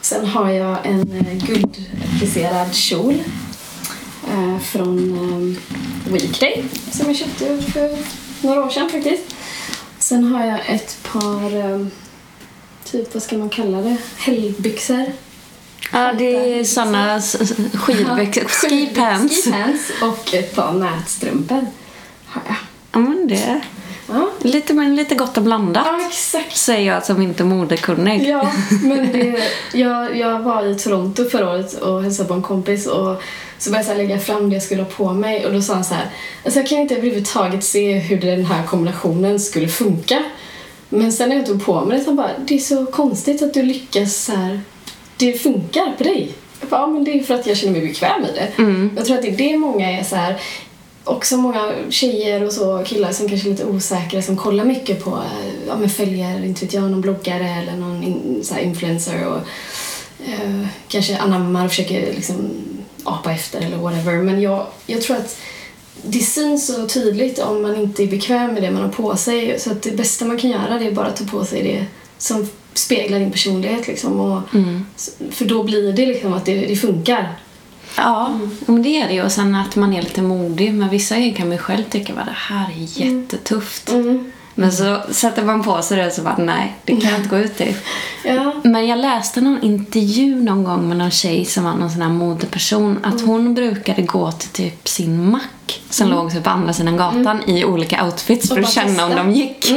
Sen 0.00 0.26
har 0.26 0.50
jag 0.50 0.86
en 0.86 1.12
eh, 1.12 1.46
guldapplicerad 1.46 2.74
kjol 2.74 3.22
eh, 4.32 4.58
från 4.58 4.98
eh, 5.12 6.12
Weekday 6.12 6.64
som 6.90 7.06
jag 7.06 7.16
köpte 7.16 7.62
för 7.62 7.90
några 8.46 8.64
år 8.64 8.70
sedan 8.70 8.90
faktiskt. 8.90 9.36
Sen 10.06 10.24
har 10.24 10.46
jag 10.46 10.60
ett 10.66 10.98
par, 11.02 11.56
eh, 11.56 11.86
typ 12.84 13.14
vad 13.14 13.22
ska 13.22 13.38
man 13.38 13.48
kalla 13.48 13.80
det, 13.80 13.96
helgbyxor 14.16 15.04
Ja, 15.92 16.12
det 16.12 16.58
är 16.58 16.64
såna 16.64 17.20
skidbyxor. 17.74 18.48
Ski 18.48 18.86
pants. 18.86 19.44
Ski 19.44 19.50
pants 19.52 19.90
och 20.02 20.34
ett 20.34 20.54
par 20.54 20.72
nätstrumpor 20.72 21.66
har 22.26 22.42
jag. 22.46 22.56
Ja, 22.92 22.98
men 22.98 23.28
det... 23.28 23.60
Ja. 24.08 24.30
Lite, 24.42 24.74
men 24.74 24.96
lite 24.96 25.14
gott 25.14 25.36
och 25.36 25.42
blandat. 25.42 25.86
Ja, 25.86 26.06
exakt. 26.08 26.56
Säger 26.56 26.92
jag 26.92 27.06
som 27.06 27.22
inte 27.22 27.42
är 27.42 27.44
modekunnig. 27.44 28.28
Ja, 28.28 28.52
men 28.82 29.12
det, 29.12 29.42
jag, 29.72 30.16
jag 30.16 30.40
var 30.40 30.66
i 30.66 30.74
Toronto 30.74 31.24
förra 31.24 31.50
året 31.50 31.82
och 31.82 32.02
hälsade 32.02 32.28
på 32.28 32.34
en 32.34 32.42
kompis 32.42 32.86
och 32.86 33.22
så 33.58 33.70
började 33.70 33.88
jag 33.88 33.96
lägga 33.96 34.18
fram 34.18 34.50
det 34.50 34.56
jag 34.56 34.62
skulle 34.62 34.82
ha 34.82 34.90
på 34.90 35.12
mig 35.12 35.46
och 35.46 35.52
då 35.52 35.62
sa 35.62 35.74
han 35.74 35.84
så 35.84 35.94
här, 35.94 36.06
alltså 36.44 36.60
jag 36.60 36.68
kan 36.68 36.78
inte 36.78 36.96
överhuvudtaget 36.96 37.64
se 37.64 37.98
hur 37.98 38.20
den 38.20 38.44
här 38.44 38.66
kombinationen 38.66 39.40
skulle 39.40 39.68
funka. 39.68 40.22
Men 40.88 41.12
sen 41.12 41.28
när 41.28 41.36
jag 41.36 41.46
tog 41.46 41.64
på 41.64 41.84
mig 41.84 41.98
det 41.98 42.04
så 42.04 42.12
bara, 42.12 42.30
det 42.38 42.54
är 42.54 42.58
så 42.58 42.86
konstigt 42.86 43.42
att 43.42 43.54
du 43.54 43.62
lyckas 43.62 44.24
så 44.24 44.32
här 44.32 44.60
det 45.16 45.32
funkar 45.32 45.92
på 45.98 46.04
dig. 46.04 46.32
ja, 46.70 46.86
men 46.86 47.04
det 47.04 47.18
är 47.18 47.22
för 47.22 47.34
att 47.34 47.46
jag 47.46 47.56
känner 47.56 47.72
mig 47.72 47.86
bekväm 47.88 48.24
i 48.24 48.32
det. 48.34 48.62
Mm. 48.62 48.90
Jag 48.96 49.04
tror 49.04 49.16
att 49.16 49.22
det 49.22 49.28
är 49.28 49.36
det 49.36 49.56
många 49.56 49.90
är 49.90 50.04
så 50.04 50.16
här 50.16 50.40
också 51.06 51.36
många 51.36 51.72
tjejer 51.90 52.44
och 52.44 52.52
så 52.52 52.84
killar 52.86 53.12
som 53.12 53.28
kanske 53.28 53.48
är 53.48 53.50
lite 53.50 53.64
osäkra 53.64 54.22
som 54.22 54.36
kollar 54.36 54.64
mycket 54.64 55.04
på, 55.04 55.10
eh, 55.10 55.66
ja 55.66 55.76
men 55.76 55.90
följer, 55.90 56.44
inte 56.44 56.64
vet 56.64 56.74
jag, 56.74 56.82
någon 56.82 57.00
bloggare 57.00 57.48
eller 57.48 57.76
någon 57.76 58.02
in, 58.02 58.40
så 58.44 58.58
influencer 58.58 59.26
och 59.26 59.38
eh, 60.26 60.66
kanske 60.88 61.18
anammar 61.18 61.64
och 61.64 61.70
försöker 61.70 62.12
liksom 62.14 62.50
apa 63.04 63.32
efter 63.32 63.60
eller 63.60 63.76
whatever. 63.76 64.22
Men 64.22 64.42
jag, 64.42 64.66
jag 64.86 65.02
tror 65.02 65.16
att 65.16 65.38
det 66.02 66.20
syns 66.20 66.66
så 66.66 66.86
tydligt 66.86 67.38
om 67.38 67.62
man 67.62 67.76
inte 67.76 68.02
är 68.02 68.06
bekväm 68.06 68.54
med 68.54 68.62
det 68.62 68.70
man 68.70 68.82
har 68.82 68.88
på 68.88 69.16
sig. 69.16 69.60
Så 69.60 69.70
att 69.70 69.82
det 69.82 69.90
bästa 69.90 70.24
man 70.24 70.38
kan 70.38 70.50
göra 70.50 70.78
det 70.78 70.86
är 70.86 70.92
bara 70.92 71.06
att 71.06 71.16
ta 71.16 71.24
på 71.24 71.44
sig 71.44 71.62
det 71.62 71.86
som 72.18 72.48
speglar 72.74 73.18
din 73.18 73.30
personlighet. 73.30 73.86
Liksom. 73.86 74.20
Och, 74.20 74.40
För 75.30 75.44
då 75.44 75.62
blir 75.62 75.92
det 75.92 76.06
liksom 76.06 76.32
att 76.32 76.44
det, 76.44 76.66
det 76.66 76.76
funkar. 76.76 77.38
Ja, 77.96 78.38
men 78.66 78.82
det 78.82 79.00
är 79.02 79.08
det. 79.08 79.22
Och 79.22 79.32
sen 79.32 79.54
att 79.54 79.76
man 79.76 79.94
är 79.94 80.02
lite 80.02 80.22
modig. 80.22 80.74
Men 80.74 80.88
vissa 80.88 81.16
grejer 81.16 81.34
kan 81.34 81.48
man 81.48 81.58
själv 81.58 81.82
tycka 81.90 82.12
att 82.12 82.26
det 82.26 82.32
här 82.36 82.66
är 82.66 83.00
jättetufft. 83.04 83.92
Men 84.58 84.72
så 84.72 85.00
sätter 85.10 85.44
man 85.44 85.62
på 85.62 85.82
sig 85.82 85.96
det 85.98 86.06
och 86.06 86.12
så 86.12 86.22
bara 86.22 86.36
nej, 86.36 86.76
det 86.84 86.96
kan 86.96 87.10
jag 87.10 87.18
inte 87.18 87.28
gå 87.28 87.38
ut 87.38 87.60
i. 87.60 87.76
Ja. 88.24 88.52
Men 88.64 88.86
jag 88.86 88.98
läste 88.98 89.40
någon 89.40 89.62
intervju 89.62 90.42
någon 90.42 90.64
gång 90.64 90.88
med 90.88 90.96
någon 90.96 91.10
tjej 91.10 91.44
som 91.44 91.64
var 91.64 91.74
någon 91.74 91.90
sån 91.90 92.02
här 92.02 92.08
modeperson 92.08 92.98
att 93.02 93.20
hon 93.20 93.54
brukade 93.54 94.02
gå 94.02 94.32
till 94.32 94.48
typ 94.48 94.88
sin 94.88 95.30
mack 95.30 95.80
som 95.90 96.08
låg 96.08 96.32
typ 96.32 96.44
på 96.44 96.50
andra 96.50 96.72
sidan 96.72 96.96
gatan 96.96 97.42
i 97.46 97.64
olika 97.64 98.04
outfits 98.04 98.48
för 98.48 98.60
att 98.60 98.70
känna 98.72 99.04
om 99.04 99.10
testa. 99.10 99.24
de 99.24 99.32
gick. 99.32 99.72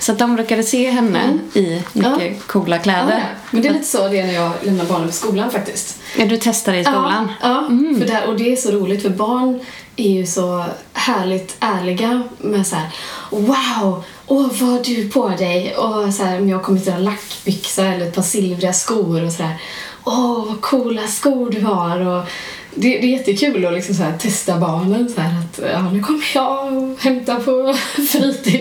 Så 0.00 0.12
att 0.12 0.18
de 0.18 0.34
brukade 0.36 0.62
se 0.62 0.90
henne 0.90 1.38
i 1.54 1.82
mycket 1.92 2.46
coola 2.46 2.76
Ja, 2.76 2.82
kläder. 2.82 3.18
ja. 3.18 3.38
Men 3.50 3.62
det 3.62 3.68
är 3.68 3.72
lite 3.72 3.84
så 3.86 4.08
det 4.08 4.18
är 4.20 4.26
när 4.26 4.34
jag 4.34 4.52
lämnar 4.62 4.84
barnen 4.84 5.06
på 5.08 5.14
skolan 5.14 5.50
faktiskt. 5.50 6.01
Ja, 6.16 6.26
du 6.26 6.36
testade 6.36 6.78
i 6.78 6.84
skolan? 6.84 7.32
Ja, 7.42 7.48
ja 7.48 7.96
för 7.98 8.06
det, 8.06 8.26
och 8.26 8.36
det 8.36 8.52
är 8.52 8.56
så 8.56 8.70
roligt 8.70 9.02
för 9.02 9.10
barn 9.10 9.60
är 9.96 10.10
ju 10.10 10.26
så 10.26 10.64
härligt 10.92 11.56
ärliga 11.60 12.22
med 12.38 12.66
så 12.66 12.76
här: 12.76 12.88
Wow! 13.30 14.04
Åh, 14.26 14.48
vad 14.60 14.70
har 14.70 14.84
du 14.84 15.08
på 15.08 15.28
dig? 15.28 15.76
Och 15.76 16.14
så 16.14 16.24
här, 16.24 16.40
om 16.40 16.48
jag 16.48 16.62
kommer 16.62 16.80
till 16.80 16.92
en 16.92 17.04
lackbyxa 17.04 17.86
eller 17.86 18.06
ett 18.06 18.14
par 18.14 18.22
silvriga 18.22 18.72
skor 18.72 19.24
och 19.24 19.32
sådär. 19.32 19.56
Åh, 20.04 20.44
vad 20.48 20.60
coola 20.60 21.06
skor 21.06 21.50
du 21.50 21.60
har! 21.60 22.06
Och 22.06 22.24
det, 22.74 22.88
det 22.88 23.04
är 23.04 23.18
jättekul 23.18 23.66
att 23.66 23.72
liksom 23.72 23.94
så 23.94 24.02
här, 24.02 24.18
testa 24.18 24.58
barnen 24.58 25.08
så 25.08 25.20
här 25.20 25.40
att 25.40 25.60
ja, 25.72 25.90
nu 25.90 26.00
kommer 26.00 26.30
jag 26.34 26.76
och 26.76 27.00
hämtar 27.00 27.40
på 27.40 27.74
fritid. 28.02 28.60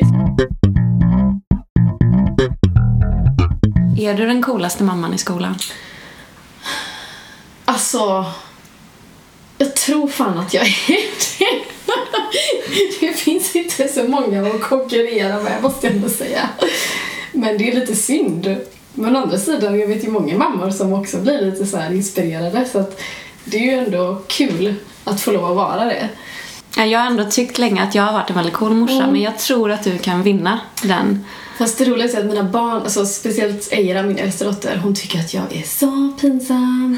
Är 3.99 4.13
du 4.13 4.25
den 4.25 4.41
coolaste 4.41 4.83
mamman 4.83 5.13
i 5.13 5.17
skolan? 5.17 5.55
Alltså, 7.71 8.25
jag 9.57 9.75
tror 9.75 10.07
fan 10.07 10.37
att 10.37 10.53
jag 10.53 10.63
är 10.65 11.09
det. 11.39 11.61
Det 12.99 13.13
finns 13.13 13.55
inte 13.55 13.87
så 13.87 14.03
många 14.03 14.47
att 14.47 14.61
konkurrera 14.61 15.39
med, 15.39 15.61
måste 15.61 15.87
jag 15.87 15.95
ändå 15.95 16.09
säga. 16.09 16.49
Men 17.31 17.57
det 17.57 17.71
är 17.71 17.75
lite 17.75 17.95
synd. 17.95 18.55
Men 18.93 19.15
å 19.15 19.19
andra 19.19 19.37
sidan, 19.37 19.79
jag 19.79 19.87
vet 19.87 20.03
ju 20.03 20.09
många 20.09 20.37
mammor 20.37 20.69
som 20.69 20.93
också 20.93 21.17
blir 21.17 21.41
lite 21.41 21.65
så 21.65 21.77
inspirerade. 21.77 22.65
Så 22.71 22.79
att 22.79 23.01
det 23.45 23.57
är 23.57 23.61
ju 23.61 23.85
ändå 23.85 24.21
kul 24.27 24.75
att 25.03 25.21
få 25.21 25.31
lov 25.31 25.45
att 25.45 25.55
vara 25.55 25.85
det. 25.85 26.09
Ja, 26.77 26.85
jag 26.85 26.99
har 26.99 27.07
ändå 27.07 27.25
tyckt 27.25 27.57
länge 27.57 27.83
att 27.83 27.95
jag 27.95 28.03
har 28.03 28.13
varit 28.13 28.29
en 28.29 28.35
väldigt 28.35 28.53
cool 28.53 28.73
morsa 28.73 29.07
men 29.11 29.21
jag 29.21 29.39
tror 29.39 29.71
att 29.71 29.83
du 29.83 29.97
kan 29.97 30.23
vinna 30.23 30.59
den. 30.83 31.25
Fast 31.57 31.77
det 31.77 31.85
roliga 31.85 32.09
är 32.09 32.19
att 32.19 32.25
mina 32.25 32.43
barn, 32.43 32.81
alltså 32.81 33.05
speciellt 33.05 33.71
Eira, 33.71 34.03
min 34.03 34.17
äldsta 34.17 34.45
dotter, 34.45 34.77
hon 34.77 34.95
tycker 34.95 35.19
att 35.19 35.33
jag 35.33 35.55
är 35.55 35.63
så 35.63 36.13
pinsam. 36.21 36.97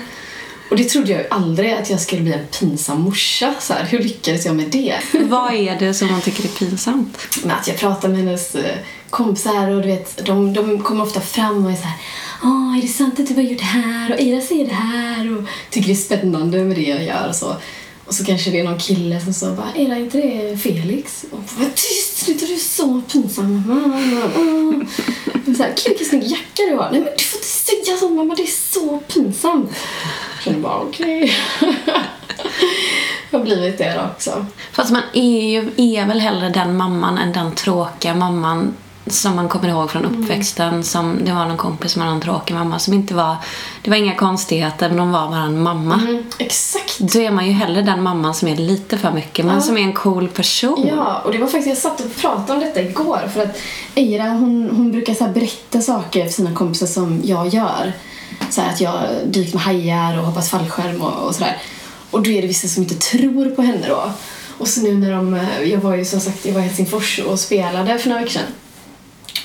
Och 0.73 0.79
det 0.79 0.89
trodde 0.89 1.11
jag 1.11 1.21
ju 1.21 1.27
aldrig 1.29 1.71
att 1.71 1.89
jag 1.89 2.01
skulle 2.01 2.21
bli 2.21 2.33
en 2.33 2.47
pinsam 2.59 3.01
morsa. 3.01 3.53
Så 3.59 3.73
här, 3.73 3.85
hur 3.85 3.99
lyckades 3.99 4.45
jag 4.45 4.55
med 4.55 4.69
det? 4.71 4.95
Vad 5.19 5.53
är 5.53 5.79
det 5.79 5.93
som 5.93 6.09
hon 6.09 6.21
tycker 6.21 6.43
är 6.43 6.47
pinsamt? 6.47 7.17
med 7.43 7.55
att 7.55 7.67
jag 7.67 7.77
pratar 7.77 8.09
med 8.09 8.17
hennes 8.17 8.55
eh, 8.55 8.77
kompisar 9.09 9.69
och 9.69 9.81
du 9.81 9.87
vet, 9.87 10.25
de, 10.25 10.53
de 10.53 10.83
kommer 10.83 11.03
ofta 11.03 11.21
fram 11.21 11.65
och 11.65 11.71
är 11.71 11.75
så 11.75 11.83
här 11.83 11.97
Åh, 12.43 12.77
är 12.77 12.81
det 12.81 12.87
sant 12.87 13.19
att 13.19 13.27
du 13.27 13.33
har 13.33 13.41
gjort 13.41 13.59
det 13.59 13.63
här? 13.63 14.13
Och 14.13 14.19
Ira 14.19 14.41
säger 14.41 14.67
det 14.67 14.73
här 14.73 15.37
och 15.37 15.43
tycker 15.69 15.87
det 15.87 15.93
är 15.93 15.95
spännande 15.95 16.63
med 16.63 16.77
det 16.77 16.83
jag 16.83 17.03
gör 17.03 17.27
och 17.29 17.35
så. 17.35 17.55
Och 18.05 18.13
så 18.13 18.25
kanske 18.25 18.51
det 18.51 18.59
är 18.59 18.63
någon 18.63 18.79
kille 18.79 19.21
som 19.21 19.33
sa 19.33 19.51
bara, 19.51 19.71
“Är 19.75 19.91
är 19.91 19.99
inte 19.99 20.17
det 20.17 20.57
Felix? 20.57 21.25
Och 21.31 21.39
bara, 21.39 21.69
tyst, 21.69 22.17
sluta, 22.17 22.45
du 22.45 22.53
är 22.53 22.57
så 22.57 23.01
pinsam. 23.01 23.63
mamma." 23.67 24.25
Och 25.47 25.55
Så 25.55 25.63
här, 25.63 25.69
Gud, 25.69 25.87
vilken 25.87 26.07
snygg 26.07 26.23
jacka 26.23 26.63
du 26.69 26.75
har. 26.75 26.91
Nej, 26.91 27.01
men 27.01 27.09
du 27.17 27.23
får 27.23 27.37
inte 27.37 27.47
säga 27.47 27.97
så 27.97 28.09
mamma, 28.09 28.35
det 28.35 28.43
är 28.43 28.71
så 28.71 28.97
pinsamt. 28.97 29.71
Jag 30.35 30.43
känner 30.43 30.59
bara, 30.59 30.79
okej. 30.79 31.35
jag 33.31 33.39
har 33.39 33.45
blivit 33.45 33.77
det 33.77 33.93
då 33.97 34.09
också. 34.15 34.45
Fast 34.71 34.91
man 34.91 35.03
är 35.13 35.49
ju 35.49 35.71
är 35.77 36.05
väl 36.05 36.19
hellre 36.19 36.49
den 36.49 36.77
mamman 36.77 37.17
än 37.17 37.33
den 37.33 37.55
tråkiga 37.55 38.15
mamman 38.15 38.73
som 39.07 39.35
man 39.35 39.49
kommer 39.49 39.69
ihåg 39.69 39.91
från 39.91 40.05
uppväxten. 40.05 40.83
Som, 40.83 41.19
det 41.25 41.31
var 41.31 41.45
någon 41.45 41.57
kompis 41.57 41.91
som 41.91 42.01
hade 42.01 42.13
en 42.13 42.21
tråkig 42.21 42.53
mamma 42.53 42.79
som 42.79 42.93
inte 42.93 43.13
var... 43.13 43.35
Det 43.81 43.89
var 43.89 43.97
inga 43.97 44.15
konstigheter, 44.15 44.89
men 44.89 44.97
de 44.97 45.11
var 45.11 45.27
bara 45.27 45.41
en 45.41 45.61
mamma. 45.61 45.93
Mm, 45.93 46.23
exakt. 46.37 46.99
Då 46.99 47.19
är 47.19 47.31
man 47.31 47.47
ju 47.47 47.51
hellre 47.51 47.81
den 47.81 48.03
mamman 48.03 48.35
som 48.35 48.47
är 48.47 48.55
lite 48.55 48.97
för 48.97 49.11
mycket, 49.11 49.45
men 49.45 49.61
som 49.61 49.77
är 49.77 49.81
en 49.81 49.93
cool 49.93 50.27
person. 50.27 50.87
Ja, 50.87 51.21
och 51.25 51.31
det 51.31 51.37
var 51.37 51.47
faktiskt, 51.47 51.67
jag 51.67 51.77
satt 51.77 52.05
och 52.05 52.15
pratade 52.15 52.53
om 52.53 52.59
detta 52.59 52.81
igår 52.81 53.29
för 53.33 53.43
att 53.43 53.57
Eira 53.95 54.29
hon, 54.29 54.69
hon 54.75 54.91
brukar 54.91 55.13
så 55.13 55.27
berätta 55.27 55.81
saker 55.81 56.25
för 56.25 56.31
sina 56.31 56.53
kompisar 56.53 56.87
som 56.87 57.21
jag 57.23 57.47
gör. 57.47 57.93
Så 58.49 58.61
att 58.61 58.81
jag 58.81 58.93
dykt 59.25 59.53
med 59.53 59.63
hajar 59.63 60.17
och 60.19 60.25
hoppat 60.25 60.47
fallskärm 60.47 61.01
och, 61.01 61.27
och 61.27 61.35
sådär. 61.35 61.57
Och 62.11 62.21
då 62.21 62.29
är 62.29 62.41
det 62.41 62.47
vissa 62.47 62.67
som 62.67 62.83
inte 62.83 62.95
tror 62.95 63.55
på 63.55 63.61
henne 63.61 63.87
då. 63.87 64.11
Och 64.57 64.67
så 64.67 64.81
nu 64.81 64.93
när 64.93 65.11
de, 65.11 65.33
eh, 65.33 65.63
jag 65.63 65.79
var 65.79 65.95
ju 65.95 66.05
som 66.05 66.19
sagt, 66.19 66.45
jag 66.45 66.53
var 66.53 66.61
i 66.61 66.63
Helsingfors 66.63 67.19
och 67.19 67.39
spelade 67.39 67.99
för 67.99 68.09
några 68.09 68.21
veckor 68.21 68.33
sedan. 68.33 68.43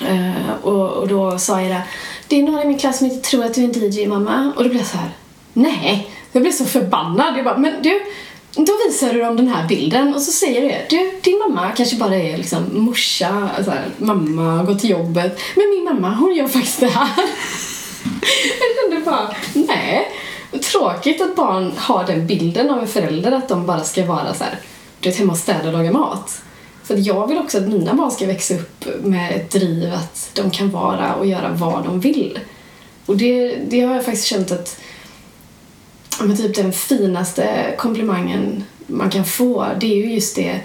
Eh, 0.01 0.51
och, 0.61 0.89
och 0.89 1.07
då 1.07 1.39
sa 1.39 1.61
jag 1.61 1.71
det 1.71 1.81
det 2.29 2.39
är 2.39 2.43
några 2.43 2.63
i 2.63 2.67
min 2.67 2.79
klass 2.79 2.97
som 2.97 3.07
inte 3.07 3.29
tror 3.29 3.45
att 3.45 3.53
du 3.53 3.63
är 3.63 3.65
en 3.65 3.91
DJ 3.91 4.07
mamma. 4.07 4.53
Och 4.55 4.63
då 4.63 4.69
blev 4.69 4.81
jag 4.81 4.89
så 4.89 4.97
här, 4.97 5.09
nej. 5.53 6.09
Jag 6.31 6.41
blev 6.41 6.51
så 6.51 6.65
förbannad. 6.65 7.37
Jag 7.37 7.45
bara, 7.45 7.57
men 7.57 7.81
du, 7.83 8.01
då 8.55 8.73
visar 8.87 9.13
du 9.13 9.19
dem 9.19 9.35
den 9.35 9.47
här 9.47 9.67
bilden 9.67 10.15
och 10.15 10.21
så 10.21 10.31
säger 10.31 10.61
du 10.61 10.97
du, 10.97 11.11
din 11.21 11.39
mamma 11.39 11.71
kanske 11.71 11.95
bara 11.95 12.15
är 12.15 12.37
liksom 12.37 12.65
morsa, 12.71 13.49
så 13.65 13.71
här, 13.71 13.85
mamma, 13.97 14.63
går 14.63 14.75
till 14.75 14.89
jobbet. 14.89 15.39
Men 15.55 15.69
min 15.69 15.83
mamma, 15.83 16.15
hon 16.15 16.35
gör 16.35 16.47
faktiskt 16.47 16.79
det 16.79 16.87
här. 16.87 17.09
Jag 18.43 18.91
kände 18.91 19.05
bara, 19.05 19.35
nej. 19.53 20.07
Tråkigt 20.71 21.21
att 21.21 21.35
barn 21.35 21.73
har 21.77 22.03
den 22.03 22.27
bilden 22.27 22.69
av 22.69 22.79
en 22.79 22.87
förälder 22.87 23.31
att 23.31 23.49
de 23.49 23.65
bara 23.65 23.83
ska 23.83 24.05
vara 24.05 24.33
så 24.33 24.43
här, 24.43 24.59
du 24.99 25.09
vet, 25.09 25.19
hemma 25.19 25.31
och 25.31 25.39
städa 25.39 25.67
och 25.67 25.73
laga 25.73 25.91
mat. 25.91 26.41
För 26.89 27.07
jag 27.07 27.27
vill 27.27 27.37
också 27.37 27.57
att 27.57 27.67
mina 27.67 27.93
barn 27.93 28.11
ska 28.11 28.25
växa 28.25 28.53
upp 28.53 28.85
med 29.03 29.35
ett 29.35 29.51
driv 29.51 29.93
att 29.93 30.29
de 30.33 30.51
kan 30.51 30.71
vara 30.71 31.15
och 31.15 31.25
göra 31.25 31.49
vad 31.49 31.83
de 31.83 31.99
vill. 31.99 32.39
Och 33.05 33.17
det, 33.17 33.55
det 33.55 33.81
har 33.81 33.95
jag 33.95 34.05
faktiskt 34.05 34.27
känt 34.27 34.51
att 34.51 34.79
men 36.19 36.37
typ 36.37 36.55
den 36.55 36.73
finaste 36.73 37.75
komplimangen 37.77 38.63
man 38.87 39.09
kan 39.09 39.25
få, 39.25 39.67
det 39.79 39.85
är 39.85 39.95
ju 39.95 40.13
just 40.13 40.35
det 40.35 40.61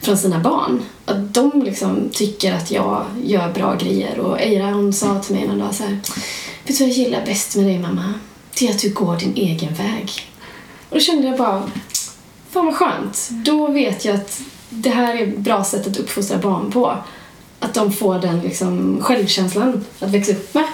från 0.00 0.18
sina 0.18 0.38
barn. 0.38 0.82
Att 1.04 1.34
de 1.34 1.62
liksom 1.62 2.08
tycker 2.12 2.54
att 2.54 2.70
jag 2.70 3.04
gör 3.24 3.52
bra 3.52 3.74
grejer. 3.74 4.18
Och 4.18 4.40
Eira 4.40 4.70
hon 4.70 4.92
sa 4.92 5.20
till 5.22 5.34
mig 5.34 5.44
en 5.44 5.58
dag 5.58 5.74
så 5.74 5.82
här, 5.82 5.98
Vet 6.64 6.78
du 6.78 6.84
vad 6.84 6.88
jag 6.88 6.98
gillar 6.98 7.26
bäst 7.26 7.56
med 7.56 7.66
dig 7.66 7.78
mamma? 7.78 8.14
Det 8.58 8.66
är 8.66 8.70
att 8.70 8.82
du 8.82 8.92
går 8.92 9.16
din 9.16 9.34
egen 9.36 9.74
väg. 9.74 10.12
Och 10.88 10.94
då 10.94 11.00
kände 11.00 11.28
jag 11.28 11.38
bara, 11.38 11.70
fan 12.50 12.66
vad 12.66 12.74
skönt. 12.74 13.28
Då 13.30 13.66
vet 13.66 14.04
jag 14.04 14.14
att 14.14 14.40
det 14.68 14.90
här 14.90 15.14
är 15.14 15.22
ett 15.26 15.38
bra 15.38 15.64
sätt 15.64 15.86
att 15.86 15.96
uppfostra 15.96 16.38
barn 16.38 16.72
på. 16.72 16.96
Att 17.60 17.74
de 17.74 17.92
får 17.92 18.18
den 18.18 18.40
liksom 18.40 18.98
självkänslan 19.02 19.84
att 20.00 20.10
växa 20.10 20.32
upp 20.32 20.54
med. 20.54 20.64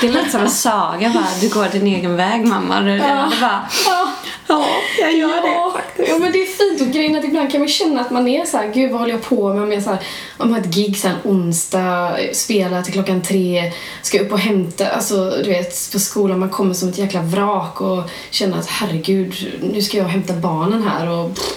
Det 0.00 0.08
lät 0.08 0.30
som 0.30 0.40
en 0.40 0.50
saga 0.50 1.10
bara, 1.14 1.26
du 1.40 1.48
går 1.48 1.68
din 1.72 1.86
egen 1.86 2.16
väg 2.16 2.44
mamma. 2.44 2.80
Du 2.80 2.90
ja. 2.90 3.32
bara, 3.40 3.68
Ja, 3.86 4.08
ja, 4.48 4.66
jag 4.98 5.16
gör 5.16 5.36
ja. 5.44 5.76
Ja, 5.96 6.18
men 6.18 6.32
det 6.32 6.38
är 6.38 6.46
fint. 6.46 6.80
Och 6.80 6.94
grejen 6.94 7.16
att 7.16 7.24
ibland 7.24 7.50
kan 7.50 7.60
man 7.60 7.68
känna 7.68 8.00
att 8.00 8.10
man 8.10 8.28
är 8.28 8.44
så 8.44 8.56
här, 8.56 8.72
gud 8.74 8.90
vad 8.90 9.00
håller 9.00 9.12
jag 9.12 9.22
på 9.22 9.52
med? 9.54 9.62
Om 9.62 9.72
jag, 9.72 9.82
så 9.82 9.90
här, 9.90 9.98
om 10.36 10.48
jag 10.48 10.56
har 10.56 10.62
ett 10.62 10.74
gig 10.74 10.96
sen 10.96 11.16
onsdag, 11.24 12.16
spelar 12.32 12.82
till 12.82 12.92
klockan 12.92 13.22
tre, 13.22 13.72
ska 14.02 14.20
upp 14.20 14.32
och 14.32 14.38
hämta, 14.38 14.88
alltså 14.88 15.30
du 15.30 15.50
vet 15.50 15.92
på 15.92 15.98
skolan 15.98 16.38
man 16.38 16.50
kommer 16.50 16.74
som 16.74 16.88
ett 16.88 16.98
jäkla 16.98 17.22
vrak 17.22 17.80
och 17.80 18.02
känner 18.30 18.58
att 18.58 18.66
herregud, 18.66 19.60
nu 19.72 19.82
ska 19.82 19.96
jag 19.96 20.04
hämta 20.04 20.32
barnen 20.32 20.82
här 20.82 21.08
och 21.08 21.34
pff, 21.34 21.56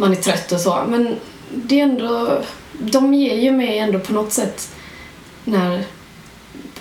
man 0.00 0.12
är 0.12 0.16
trött 0.16 0.52
och 0.52 0.60
så. 0.60 0.84
Men 0.88 1.16
det 1.54 1.80
är 1.80 1.84
ändå, 1.84 2.42
de 2.78 3.14
ger 3.14 3.36
ju 3.36 3.52
mig 3.52 3.78
ändå 3.78 3.98
på 3.98 4.12
något 4.12 4.32
sätt 4.32 4.70
när, 5.44 5.84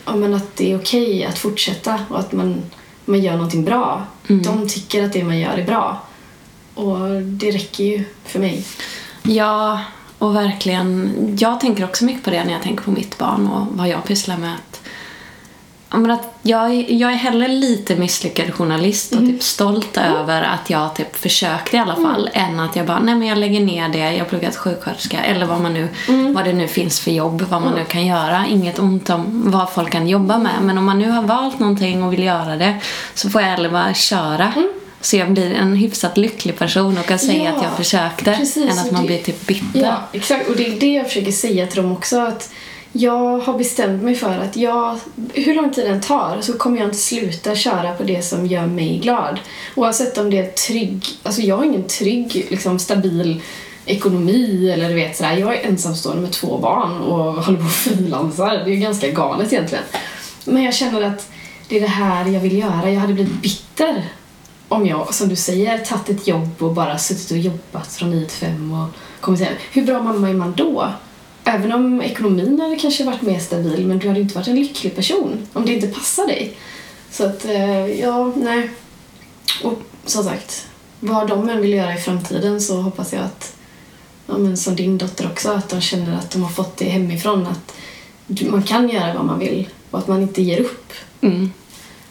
ja 0.05 0.15
men 0.15 0.33
att 0.33 0.55
det 0.55 0.71
är 0.71 0.79
okej 0.79 1.25
att 1.25 1.39
fortsätta 1.39 1.99
och 2.09 2.19
att 2.19 2.31
man, 2.31 2.61
man 3.05 3.19
gör 3.19 3.33
någonting 3.33 3.65
bra. 3.65 4.05
De 4.27 4.69
tycker 4.69 5.03
att 5.03 5.13
det 5.13 5.23
man 5.23 5.39
gör 5.39 5.57
är 5.57 5.65
bra. 5.65 6.01
Och 6.73 7.21
det 7.21 7.51
räcker 7.51 7.83
ju 7.83 8.03
för 8.25 8.39
mig. 8.39 8.65
Ja, 9.23 9.79
och 10.17 10.35
verkligen. 10.35 11.11
Jag 11.39 11.59
tänker 11.59 11.83
också 11.83 12.05
mycket 12.05 12.23
på 12.23 12.29
det 12.29 12.43
när 12.43 12.53
jag 12.53 12.61
tänker 12.61 12.83
på 12.83 12.91
mitt 12.91 13.17
barn 13.17 13.47
och 13.47 13.67
vad 13.77 13.87
jag 13.87 14.03
pysslar 14.03 14.37
med. 14.37 14.55
Men 15.91 16.11
att 16.11 16.33
jag, 16.41 16.65
är- 16.73 16.93
jag 16.93 17.11
är 17.11 17.15
hellre 17.15 17.47
lite 17.47 17.95
misslyckad 17.95 18.53
journalist 18.53 19.11
och 19.11 19.17
Mm. 19.19 19.31
typ 19.33 19.43
stolt 19.43 19.97
över 19.97 20.41
att 20.41 20.69
jag 20.69 20.95
typ 20.95 21.15
försökte 21.15 21.77
i 21.77 21.79
alla 21.79 21.95
fall 21.95 22.29
än 22.33 22.59
att 22.59 22.75
jag 22.75 22.85
bara, 22.85 22.99
nej 22.99 23.15
men 23.15 23.27
jag 23.27 23.37
lägger 23.37 23.59
ner 23.59 23.89
det, 23.89 23.97
jag 23.97 24.19
har 24.19 24.25
pluggat 24.25 24.55
sjuksköterska 24.55 25.21
eller 25.23 25.45
vad 25.45 25.61
man 25.61 25.73
nu, 25.73 25.87
Mm. 26.07 26.33
vad 26.33 26.45
det 26.45 26.53
nu 26.53 26.67
finns 26.67 26.99
för 26.99 27.11
jobb, 27.11 27.41
vad 27.49 27.61
man 27.61 27.73
nu 27.73 27.83
kan 27.85 28.05
göra. 28.05 28.45
Inget 28.49 28.79
ont 28.79 29.09
om 29.09 29.43
vad 29.51 29.69
folk 29.69 29.91
kan 29.91 30.07
jobba 30.07 30.37
med 30.37 30.51
men 30.61 30.77
om 30.77 30.85
man 30.85 30.99
nu 30.99 31.09
har 31.09 31.21
valt 31.23 31.59
någonting 31.59 32.03
och 32.03 32.13
vill 32.13 32.23
göra 32.23 32.55
det 32.55 32.73
så 33.13 33.29
får 33.29 33.41
jag 33.41 33.49
hellre 33.49 33.69
bara 33.69 33.93
köra. 33.93 34.53
Så 35.01 35.17
jag 35.17 35.31
blir 35.31 35.53
en 35.53 35.75
hyfsat 35.75 36.17
lycklig 36.17 36.57
person 36.57 36.97
och 36.97 37.05
kan 37.05 37.19
säga 37.19 37.33
Mm. 37.33 37.45
Ja, 37.45 37.51
att 37.57 37.63
jag 37.63 37.77
försökte 37.77 38.23
precis, 38.39 38.71
än 38.71 38.79
att 38.79 38.91
man 38.91 39.01
det- 39.01 39.07
blir 39.07 39.17
typ 39.17 39.47
bitter. 39.47 39.79
Ja, 39.81 39.95
exakt. 40.13 40.49
Och 40.49 40.55
det 40.55 40.65
är 40.67 40.79
det 40.79 40.93
jag 40.93 41.07
försöker 41.07 41.31
säga 41.31 41.67
till 41.67 41.81
dem 41.81 41.91
också. 41.91 42.19
Att 42.19 42.49
jag 42.91 43.39
har 43.39 43.57
bestämt 43.57 44.03
mig 44.03 44.15
för 44.15 44.37
att 44.37 44.57
jag, 44.57 44.99
hur 45.33 45.55
lång 45.55 45.71
tid 45.73 45.85
den 45.85 46.01
tar 46.01 46.41
så 46.41 46.53
kommer 46.53 46.77
jag 46.77 46.87
inte 46.87 46.97
sluta 46.97 47.55
köra 47.55 47.93
på 47.93 48.03
det 48.03 48.21
som 48.21 48.45
gör 48.45 48.65
mig 48.65 48.97
glad. 48.97 49.39
Oavsett 49.75 50.17
om 50.17 50.29
det 50.29 50.37
är 50.37 50.51
trygg, 50.51 51.05
alltså 51.23 51.41
jag 51.41 51.57
har 51.57 51.63
ingen 51.63 51.87
trygg, 51.87 52.47
liksom 52.49 52.79
stabil 52.79 53.41
ekonomi 53.85 54.71
eller 54.71 54.89
du 54.89 54.95
vet 54.95 55.17
sådär. 55.17 55.37
Jag 55.37 55.55
är 55.55 55.67
ensamstående 55.67 56.21
med 56.21 56.31
två 56.31 56.57
barn 56.57 57.01
och 57.01 57.43
håller 57.43 57.59
på 57.59 57.65
och 57.65 57.71
frilansar. 57.71 58.49
Det 58.49 58.71
är 58.71 58.75
ju 58.75 58.75
ganska 58.75 59.07
galet 59.07 59.53
egentligen. 59.53 59.83
Men 60.45 60.63
jag 60.63 60.73
känner 60.73 61.01
att 61.01 61.29
det 61.67 61.77
är 61.77 61.81
det 61.81 61.87
här 61.87 62.25
jag 62.25 62.39
vill 62.39 62.57
göra. 62.57 62.91
Jag 62.91 63.01
hade 63.01 63.13
blivit 63.13 63.41
bitter 63.41 64.03
om 64.67 64.85
jag, 64.85 65.13
som 65.13 65.29
du 65.29 65.35
säger, 65.35 65.77
tagit 65.77 66.09
ett 66.09 66.27
jobb 66.27 66.49
och 66.59 66.73
bara 66.73 66.97
suttit 66.97 67.31
och 67.31 67.37
jobbat 67.37 67.93
från 67.93 68.11
9 68.11 68.25
till 68.25 68.37
5 68.37 68.73
och 68.73 68.87
kommit 69.21 69.41
hem. 69.41 69.53
Hur 69.71 69.85
bra 69.85 70.03
mamma 70.03 70.29
är 70.29 70.33
man 70.33 70.53
då? 70.57 70.87
Även 71.51 71.71
om 71.71 72.01
ekonomin 72.01 72.59
hade 72.61 72.75
kanske 72.75 73.03
varit 73.03 73.21
mer 73.21 73.39
stabil 73.39 73.87
men 73.87 73.99
du 73.99 74.07
hade 74.07 74.19
inte 74.19 74.35
varit 74.35 74.47
en 74.47 74.55
lycklig 74.55 74.95
person 74.95 75.47
om 75.53 75.65
det 75.65 75.73
inte 75.73 75.87
passar 75.87 76.27
dig. 76.27 76.57
Så 77.11 77.25
att, 77.25 77.45
eh, 77.45 77.99
ja, 77.99 78.33
nej. 78.35 78.69
Och 79.63 79.81
som 80.05 80.23
sagt, 80.23 80.67
vad 80.99 81.27
de 81.27 81.49
än 81.49 81.61
vill 81.61 81.73
göra 81.73 81.95
i 81.95 81.97
framtiden 81.97 82.61
så 82.61 82.81
hoppas 82.81 83.13
jag 83.13 83.23
att, 83.23 83.55
ja, 84.27 84.37
men 84.37 84.57
som 84.57 84.75
din 84.75 84.97
dotter 84.97 85.27
också, 85.31 85.51
att 85.51 85.69
de 85.69 85.81
känner 85.81 86.17
att 86.17 86.31
de 86.31 86.43
har 86.43 86.49
fått 86.49 86.77
det 86.77 86.85
hemifrån. 86.85 87.47
Att 87.47 87.75
man 88.49 88.63
kan 88.63 88.89
göra 88.89 89.13
vad 89.13 89.25
man 89.25 89.39
vill 89.39 89.69
och 89.91 89.99
att 89.99 90.07
man 90.07 90.21
inte 90.21 90.41
ger 90.41 90.59
upp. 90.59 90.93
Mm. 91.21 91.51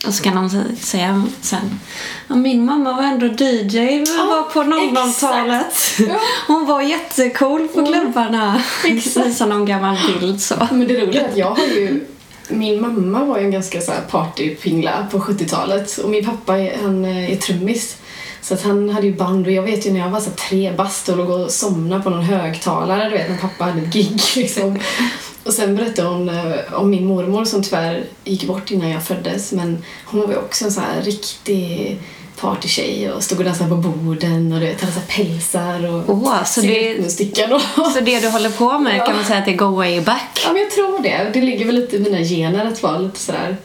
Och 0.06 0.14
så 0.14 0.22
kan 0.22 0.34
de 0.34 0.48
sä- 0.48 0.76
säga 0.76 1.24
sen 1.40 1.80
ja, 2.28 2.34
min 2.36 2.64
mamma 2.64 2.92
var 2.92 3.02
ändå 3.02 3.26
DJ 3.26 4.04
var 4.06 4.42
på 4.52 4.60
00-talet. 4.62 5.74
Ja. 6.08 6.20
Hon 6.46 6.66
var 6.66 6.82
jättecool 6.82 7.68
på 7.68 7.86
klubbarna. 7.86 8.62
Exakt. 8.84 9.26
Visa 9.26 9.46
någon 9.46 9.66
gammal 9.66 9.96
bild 10.20 10.40
så. 10.40 10.54
Men 10.70 10.88
det 10.88 11.00
roliga 11.00 11.22
är 11.22 11.28
att 11.28 11.36
jag 11.36 11.50
har 11.50 11.64
ju... 11.66 12.04
Min 12.50 12.80
mamma 12.80 13.24
var 13.24 13.38
ju 13.38 13.44
en 13.44 13.50
ganska 13.50 13.80
så 13.80 13.92
här 13.92 14.00
partypingla 14.00 15.06
på 15.10 15.18
70-talet 15.18 15.98
och 15.98 16.10
min 16.10 16.24
pappa 16.24 16.52
han 16.82 17.04
är 17.04 17.36
trummis. 17.36 17.96
Så 18.42 18.54
att 18.54 18.62
han 18.62 18.90
hade 18.90 19.06
ju 19.06 19.14
band 19.14 19.46
och 19.46 19.52
jag 19.52 19.62
vet 19.62 19.86
ju 19.86 19.92
när 19.92 20.00
jag 20.00 20.08
var 20.10 20.20
så 20.20 20.30
tre 20.30 20.72
bast 20.72 21.08
och 21.08 21.16
låg 21.16 21.30
och 21.30 21.50
somnade 21.50 22.02
på 22.02 22.10
någon 22.10 22.22
högtalare, 22.24 23.04
du 23.04 23.10
vet 23.16 23.30
när 23.30 23.36
pappa 23.36 23.64
hade 23.64 23.78
ett 23.82 23.92
gig 23.92 24.20
liksom. 24.36 24.78
Och 25.44 25.52
sen 25.54 25.76
berättade 25.76 26.08
hon 26.08 26.28
eh, 26.28 26.54
om 26.74 26.90
min 26.90 27.06
mormor 27.06 27.44
som 27.44 27.62
tyvärr 27.62 28.04
gick 28.24 28.46
bort 28.46 28.70
innan 28.70 28.88
jag 28.90 29.04
föddes 29.04 29.52
men 29.52 29.84
hon 30.04 30.20
var 30.20 30.28
ju 30.28 30.36
också 30.36 30.64
en 30.64 30.72
så 30.72 30.80
här 30.80 31.02
riktig 31.02 31.98
partytjej 32.40 33.12
och 33.12 33.22
stod 33.22 33.38
och 33.38 33.44
dansade 33.44 33.70
på 33.70 33.76
borden 33.76 34.52
och 34.52 34.60
du 34.60 34.66
vet, 34.66 34.80
hade 34.80 34.92
så 34.92 35.00
pälsar 35.16 35.86
och 35.94 36.02
Åh, 36.08 36.44
så 36.44 36.60
det- 36.60 37.10
Så 37.94 38.00
det 38.00 38.20
du 38.20 38.28
håller 38.28 38.50
på 38.50 38.78
med 38.78 38.96
Ja. 38.98 39.06
kan 39.06 39.16
man 39.16 39.24
säga 39.24 39.38
att 39.38 39.44
det 39.44 39.52
går 39.52 39.70
way 39.70 40.00
back. 40.00 40.40
Ja, 40.44 40.52
men 40.52 40.62
jag 40.62 40.70
tror 40.70 41.02
det. 41.02 41.30
Det 41.32 41.40
ligger 41.40 41.64
väl 41.66 41.74
lite 41.74 41.96
i 41.96 42.00
mina 42.00 42.18
gener 42.18 42.66
att 42.66 42.82
vara 42.82 42.98
lite 42.98 43.20
sådär, 43.20 43.56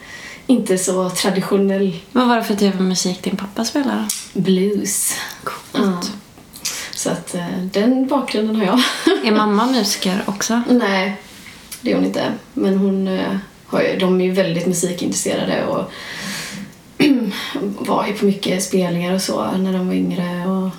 inte 0.47 0.77
så 0.77 1.09
traditionell 1.09 1.99
Vad 2.11 2.27
var 2.27 2.35
det 2.35 2.43
för 2.43 2.55
typ 2.55 2.75
av 2.75 2.81
musik 2.81 3.23
din 3.23 3.37
pappa 3.37 3.65
spelade? 3.65 4.07
blues. 4.33 5.13
Ja. 5.73 6.01
Så 6.95 7.09
att 7.09 7.35
eh, 7.35 7.57
den 7.71 8.07
bakgrunden 8.07 8.55
har 8.55 8.65
jag. 8.65 8.79
Är 9.27 9.31
mamma 9.31 9.65
musiker 9.65 10.23
också? 10.25 10.61
Nej, 10.69 11.15
det 11.81 11.91
är 11.91 11.95
hon 11.95 12.05
inte. 12.05 12.33
Men 12.53 12.77
hon 12.77 13.07
eh, 13.07 13.35
har 13.65 13.81
ju, 13.81 13.97
de 13.97 14.21
är 14.21 14.25
ju 14.25 14.31
väldigt 14.31 14.65
musikintresserade 14.65 15.65
och 15.65 15.91
var 17.79 18.07
ju 18.07 18.13
på 18.13 18.25
mycket 18.25 18.63
spelningar 18.63 19.13
och 19.13 19.21
så 19.21 19.51
när 19.51 19.73
de 19.73 19.87
var 19.87 19.93
yngre 19.93 20.47
och 20.47 20.69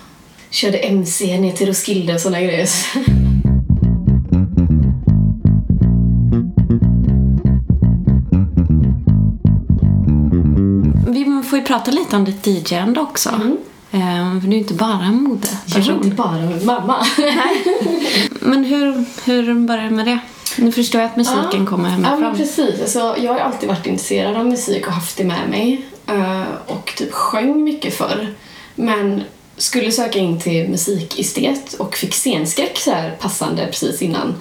körde 0.50 0.79
MC 0.79 1.38
ner 1.40 1.53
till 1.53 1.66
Roskilde 1.66 2.14
och 2.14 2.20
sådana 2.20 2.40
grejer. 2.40 2.68
får 11.44 11.59
ju 11.59 11.64
prata 11.64 11.90
lite 11.90 12.16
om 12.16 12.24
ditt 12.24 12.46
DJ-ande 12.46 13.00
också. 13.00 13.28
Ehm, 13.92 14.40
för 14.40 14.48
du 14.48 14.52
är 14.52 14.52
ju 14.52 14.59
inte 14.59 14.74
bara 14.74 14.92
en 14.92 15.00
Jag 15.04 15.12
var 15.12 15.28
modeperson. 15.28 15.94
inte 16.04 16.16
bara 16.16 16.50
mamma. 16.64 17.07
Men 18.40 18.64
hur, 18.64 19.04
hur 19.24 19.54
började 19.66 19.88
du 19.88 19.94
med 19.94 20.07
det? 20.07 20.18
Nu 20.59 20.72
förstår 20.72 21.00
jag 21.00 21.11
att 21.11 21.16
musiken 21.16 21.66
kommer 21.66 21.90
Ja, 21.90 21.96
men 21.96 22.04
hemifrån. 22.04 22.37
precis. 22.37 22.80
Alltså, 22.80 23.16
jag 23.18 23.33
har 23.33 23.40
alltid 23.40 23.68
varit 23.68 23.87
intresserad 23.87 24.37
av 24.37 24.46
musik 24.46 24.87
och 24.87 24.92
haft 24.92 25.16
det 25.16 25.24
med 25.24 25.48
mig. 25.50 25.87
eh, 26.07 26.42
och 26.66 26.92
typ 26.96 27.12
sjöng 27.12 27.64
mycket 27.64 27.94
förr. 27.96 28.35
Men 28.74 29.22
skulle 29.57 29.92
söka 29.92 30.18
in 30.18 30.40
till 30.40 30.68
musikestet 30.68 31.74
och 31.74 31.94
fick 31.96 32.14
scenskräck 32.14 32.78
så 32.78 32.90
här 32.90 33.11
passande 33.20 33.66
precis 33.66 34.02
innan. 34.02 34.35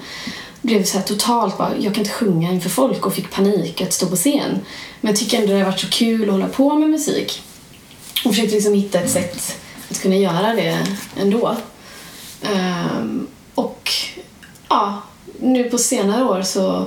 Blev 0.64 0.84
så 0.84 0.98
här 0.98 1.04
totalt 1.04 1.58
bara, 1.58 1.76
jag 1.76 1.94
kan 1.94 2.02
inte 2.02 2.14
sjunga 2.14 2.52
inför 2.52 2.70
folk 2.70 3.06
och 3.06 3.14
fick 3.14 3.30
panik 3.30 3.80
att 3.80 3.92
stå 3.92 4.06
på 4.06 4.16
scen. 4.16 4.58
Men 5.00 5.10
jag 5.10 5.20
tycker 5.20 5.38
ändå 5.38 5.52
det 5.52 5.58
har 5.58 5.64
varit 5.64 5.80
så 5.80 5.90
kul 5.90 6.24
att 6.28 6.32
hålla 6.32 6.48
på 6.48 6.74
med 6.74 6.90
musik. 6.90 7.42
Och 8.24 8.30
försökte 8.30 8.54
liksom 8.54 8.74
hitta 8.74 9.00
ett 9.00 9.10
sätt 9.10 9.56
att 9.90 10.02
kunna 10.02 10.16
göra 10.16 10.54
det 10.54 10.86
ändå. 11.16 11.56
Um, 12.42 13.26
och 13.54 13.90
ja, 14.68 15.02
nu 15.40 15.64
på 15.64 15.78
senare 15.78 16.24
år 16.24 16.42
så... 16.42 16.86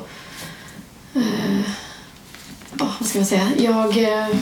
Uh, 1.15 1.61
oh, 2.79 2.91
vad 2.99 3.09
ska 3.09 3.19
man 3.19 3.25
säga? 3.25 3.51
Jag... 3.57 3.97
uh, 3.97 4.37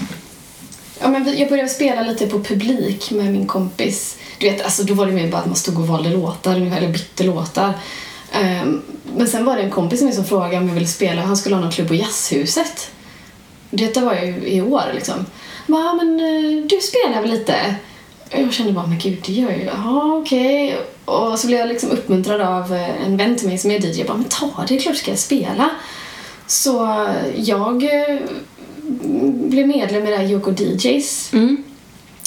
ja, 1.00 1.08
men 1.08 1.38
jag 1.38 1.50
började 1.50 1.70
spela 1.70 2.02
lite 2.02 2.28
på 2.28 2.44
publik 2.44 3.12
med 3.12 3.32
min 3.32 3.48
kompis. 3.48 4.18
Du 4.40 4.50
vet, 4.50 4.62
alltså, 4.62 4.84
då 4.84 4.94
var 4.94 5.06
det 5.06 5.12
mer 5.12 5.32
bara 5.32 5.42
att 5.42 5.48
man 5.48 5.56
stod 5.56 5.80
och 5.80 5.88
valde 5.88 6.10
låtar, 6.10 6.56
eller 6.56 6.92
bytte 6.92 7.24
låtar. 7.24 7.74
Ehm, 8.36 8.82
men 9.18 9.28
sen 9.28 9.46
var 9.46 9.56
det 9.56 9.62
en 9.62 9.72
kompis 9.72 10.00
som 10.00 10.12
som 10.12 10.26
frågade 10.26 10.58
om 10.58 10.68
jag 10.68 10.74
ville 10.74 10.88
spela. 10.88 11.22
Han 11.22 11.38
skulle 11.38 11.56
ha 11.56 11.62
någon 11.62 11.72
klubb 11.72 11.88
på 11.88 11.96
Jazzhuset. 11.96 12.92
Detta 13.70 14.02
var 14.02 14.14
ju 14.14 14.48
i 14.48 14.62
år 14.62 14.84
liksom. 14.94 15.26
Ja, 15.68 15.94
men 15.94 16.20
eh, 16.20 16.66
du 16.66 16.80
spelar 16.82 17.22
väl 17.22 17.32
lite? 17.32 17.76
Och 18.32 18.40
Jag 18.40 18.54
kände 18.54 18.74
bara, 18.74 18.88
men 18.88 19.00
gud, 19.00 19.24
det 19.26 19.34
gör 19.34 19.50
jag 19.50 19.60
ju. 19.60 19.66
Jaha, 19.66 20.18
okej. 20.18 20.78
Och 21.06 21.40
så 21.40 21.48
blev 21.48 21.60
jag 21.60 21.70
liksom 21.70 21.92
uppmuntrad 21.92 22.42
av 22.42 22.74
eh, 22.74 23.06
en 23.06 23.18
vän 23.18 23.36
till 23.38 23.48
mig 23.48 23.58
som 23.58 23.72
är 23.72 23.80
DJ. 23.80 23.98
Jag 24.00 24.08
bara, 24.08 24.18
men 24.18 24.30
ta 24.30 24.46
det, 24.46 24.66
det 24.68 24.76
är 24.76 24.80
klart 24.80 24.96
ska 24.96 25.12
jag 25.12 25.20
spela. 25.20 25.70
Så 26.48 27.08
jag 27.36 27.84
eh, 27.84 28.18
blev 29.24 29.68
medlem 29.68 30.08
i 30.08 30.12
det 30.12 30.18
här 30.18 30.32
Yoko 30.32 30.52
DJs. 30.52 31.34
Mm. 31.34 31.64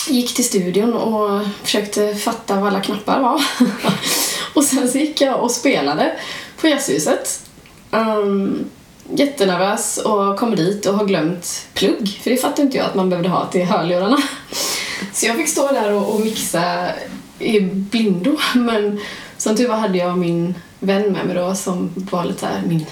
Gick 0.09 0.35
till 0.35 0.45
studion 0.45 0.95
och 0.95 1.47
försökte 1.63 2.15
fatta 2.15 2.55
vad 2.55 2.69
alla 2.69 2.81
knappar 2.81 3.21
var. 3.21 3.43
och 4.59 4.65
sen 4.65 4.89
så 4.89 4.99
gick 4.99 5.21
jag 5.21 5.43
och 5.43 5.51
spelade 5.51 6.13
på 6.61 6.69
Jazzhuset. 6.69 7.43
Um, 7.91 8.65
jättenervös 9.15 9.99
och 9.99 10.39
kom 10.39 10.57
dit 10.57 10.87
och 10.87 10.95
har 10.95 11.05
glömt 11.05 11.67
plugg. 11.75 12.21
För 12.23 12.31
det 12.31 12.37
fattade 12.37 12.63
inte 12.63 12.77
jag 12.77 12.87
att 12.87 12.95
man 12.95 13.11
behövde 13.11 13.29
ha 13.29 13.47
till 13.47 13.65
hörlurarna. 13.65 14.23
Så 15.13 15.27
jag 15.27 15.37
fick 15.37 15.49
stå 15.49 15.73
där 15.73 15.93
och, 15.93 16.15
och 16.15 16.21
mixa 16.21 16.91
i 17.39 17.61
blindo. 17.61 18.37
Men 18.55 19.01
som 19.37 19.57
tur 19.57 19.69
var 19.69 19.77
hade 19.77 19.99
jag 19.99 20.19
min 20.19 20.55
vän 20.79 21.13
med 21.13 21.27
mig 21.27 21.35
då 21.37 21.55
som 21.55 21.91
var 21.95 22.25
lite 22.25 22.47
här 22.47 22.63
min 22.67 22.87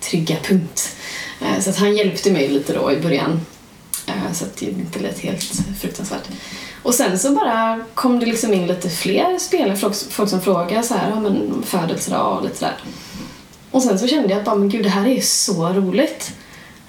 trygga 0.00 0.36
punkt. 0.42 0.96
Eh, 1.40 1.60
så 1.60 1.70
att 1.70 1.78
han 1.78 1.96
hjälpte 1.96 2.32
mig 2.32 2.48
lite 2.48 2.72
då 2.72 2.92
i 2.92 3.00
början. 3.00 3.40
Eh, 4.06 4.32
så 4.32 4.44
att 4.44 4.56
det 4.56 4.66
inte 4.66 4.98
lät 4.98 5.18
helt 5.18 5.42
fruktansvärt. 5.80 6.28
Och 6.82 6.94
sen 6.94 7.18
så 7.18 7.30
bara 7.30 7.80
kom 7.94 8.20
det 8.20 8.26
liksom 8.26 8.54
in 8.54 8.66
lite 8.66 8.90
fler 8.90 9.38
spelare, 9.38 9.76
folk, 9.76 9.94
folk 10.10 10.30
som 10.30 10.40
frågade 10.40 10.82
så 10.82 10.94
här, 10.94 11.10
ja 11.10 11.20
men 11.20 11.52
om 11.52 11.62
födelsedag 11.62 12.36
och 12.38 12.44
lite 12.44 12.56
sådär. 12.56 12.76
Och 13.70 13.82
sen 13.82 13.98
så 13.98 14.06
kände 14.06 14.28
jag 14.28 14.38
att 14.38 14.44
bara, 14.44 14.56
men 14.56 14.68
gud 14.68 14.82
det 14.82 14.88
här 14.88 15.06
är 15.06 15.20
så 15.20 15.68
roligt. 15.68 16.32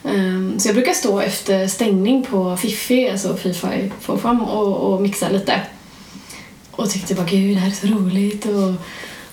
Um, 0.03 0.59
Så 0.59 0.67
jag 0.67 0.75
brukar 0.75 0.93
stå 0.93 1.19
efter 1.19 1.67
stängning 1.67 2.23
på 2.23 2.57
Fifi, 2.57 3.09
alltså 3.09 3.37
Fi-Fi 3.37 3.91
och, 4.47 4.93
och 4.93 5.01
mixa 5.01 5.29
lite. 5.29 5.61
Och 6.71 6.89
tyckte 6.89 7.15
bara 7.15 7.25
gud 7.25 7.57
det 7.57 7.59
här 7.59 7.67
är 7.67 7.71
så 7.71 7.87
roligt 7.87 8.45
och, 8.45 8.73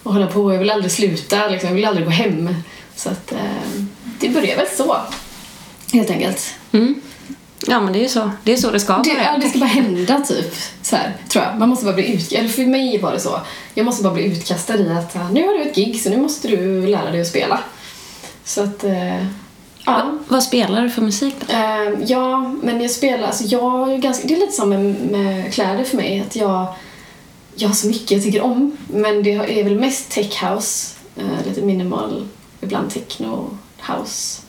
och 0.03 0.13
hålla 0.13 0.27
på. 0.27 0.53
Jag 0.53 0.59
vill 0.59 0.71
aldrig 0.71 0.93
sluta, 0.93 1.49
liksom. 1.49 1.69
jag 1.69 1.75
vill 1.75 1.85
aldrig 1.85 2.07
gå 2.07 2.13
hem. 2.13 2.55
Så 2.97 3.11
att 3.11 3.33
um, 3.33 3.89
det 4.21 4.29
började 4.29 4.57
väl 4.57 4.77
så. 4.77 4.97
Helt 5.93 6.11
enkelt. 6.11 6.55
Mm. 6.73 7.01
Ja, 7.71 7.81
men 7.81 7.93
det 7.93 7.99
är 7.99 8.03
ju 8.03 8.09
så. 8.09 8.31
Det 8.45 8.53
är 8.53 8.57
så 8.57 8.71
det 8.71 8.81
ska 8.81 8.93
Det, 8.99 9.11
vara. 9.15 9.23
ja, 9.23 9.39
det 9.41 9.49
ska 9.49 9.59
bara 9.59 9.67
hända 9.67 10.21
typ. 10.21 10.55
Så 10.83 10.97
här, 10.97 11.17
tror 11.29 11.45
jag. 11.45 11.59
Man 11.59 11.69
måste 11.69 11.85
bara 11.85 11.95
bli 11.95 12.13
ut... 12.15 12.33
Eller 12.33 12.49
för 12.49 12.67
mig 12.67 12.99
var 12.99 13.13
det 13.13 13.21
så. 13.21 13.41
Jag 13.75 13.87
måste 13.87 14.03
bara 14.03 14.15
bli 14.15 14.25
utkastad 14.25 14.77
i 14.77 14.89
att 14.89 15.17
ah, 15.17 15.29
nu 15.33 15.47
har 15.47 15.55
du 15.55 15.63
ett 15.63 15.75
gig 15.77 16.01
så 16.03 16.11
nu 16.11 16.17
måste 16.17 16.49
du 16.49 16.87
lära 16.87 17.11
dig 17.11 17.21
att 17.21 17.27
spela. 17.27 17.61
Så 18.45 18.63
att... 18.63 18.85
Eh, 18.85 19.27
Ja. 19.87 19.93
Va, 19.93 20.19
vad 20.29 20.43
spelar 20.43 20.83
du 20.83 20.91
för 20.91 21.03
musik 21.03 21.35
då? 21.47 21.53
Eh, 21.57 21.93
ja, 22.07 22.55
men 22.63 22.81
jag 22.81 22.91
spelar, 22.91 23.27
alltså 23.27 23.45
jag 23.45 23.93
är 23.93 23.97
ganska, 23.99 24.29
det 24.29 24.35
är 24.35 24.39
lite 24.41 24.53
som 24.53 24.69
med, 24.69 24.95
med 25.11 25.53
kläder 25.55 25.85
för 25.85 25.97
mig, 25.97 26.21
att 26.21 26.37
jag, 26.37 26.67
jag 27.55 27.69
har 27.69 27.75
så 27.75 27.87
mycket 27.87 28.11
jag 28.11 28.23
tycker 28.23 28.41
om, 28.43 28.77
men 28.89 29.23
det 29.23 29.33
är 29.33 29.65
väl 29.65 29.81
mest 29.81 30.11
tech 30.11 30.43
house, 30.45 30.95
eh, 31.17 31.47
lite 31.49 31.63
minimal, 31.63 32.27
ibland 32.61 32.91
techno 32.91 33.51
house. 33.89 34.43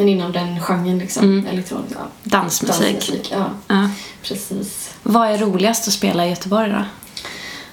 Men 0.00 0.08
inom 0.08 0.32
den 0.32 0.60
genren 0.60 0.98
liksom, 0.98 1.24
Mm. 1.24 1.46
elektronik, 1.46 1.90
ja. 1.90 1.98
Dansmusik. 2.22 2.94
Dansmusik, 2.94 3.28
ja. 3.32 3.50
Ja. 3.68 3.90
Precis. 4.22 4.90
Vad 5.02 5.28
är 5.28 5.38
roligast 5.38 5.88
att 5.88 5.94
spela 5.94 6.26
i 6.26 6.30
Göteborg 6.30 6.70
då? 6.70 6.84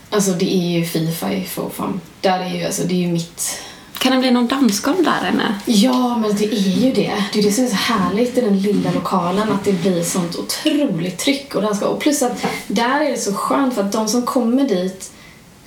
Alltså 0.09 0.31
det 0.31 0.55
är 0.55 0.79
ju 0.79 0.85
Fifa 0.85 1.33
i 1.33 1.43
Fofam. 1.45 2.01
Där 2.21 2.39
är 2.39 2.49
ju, 2.49 2.65
alltså 2.65 2.83
det 2.83 2.93
är 2.93 2.97
ju 2.97 3.07
mitt... 3.07 3.61
Kan 3.97 4.11
det 4.11 4.17
bli 4.17 4.31
någon 4.31 4.47
dansgolv 4.47 5.03
där 5.03 5.29
inne? 5.33 5.59
Ja, 5.65 6.17
men 6.17 6.35
det 6.35 6.45
är 6.45 6.85
ju 6.85 6.93
det. 6.93 7.13
Det 7.33 7.39
är 7.39 7.43
det 7.43 7.51
som 7.51 7.63
är 7.63 7.69
så 7.69 7.75
härligt 7.75 8.37
i 8.37 8.41
den 8.41 8.59
lilla 8.61 8.91
lokalen, 8.91 9.51
att 9.51 9.63
det 9.63 9.73
blir 9.73 10.03
sånt 10.03 10.35
otroligt 10.35 11.17
tryck 11.17 11.55
och 11.55 11.61
danska. 11.61 11.87
Och 11.87 11.99
plus 11.99 12.21
att 12.21 12.45
där 12.67 13.01
är 13.01 13.11
det 13.11 13.17
så 13.17 13.33
skönt 13.33 13.73
för 13.75 13.81
att 13.83 13.91
de 13.91 14.07
som 14.07 14.21
kommer 14.25 14.67
dit 14.67 15.11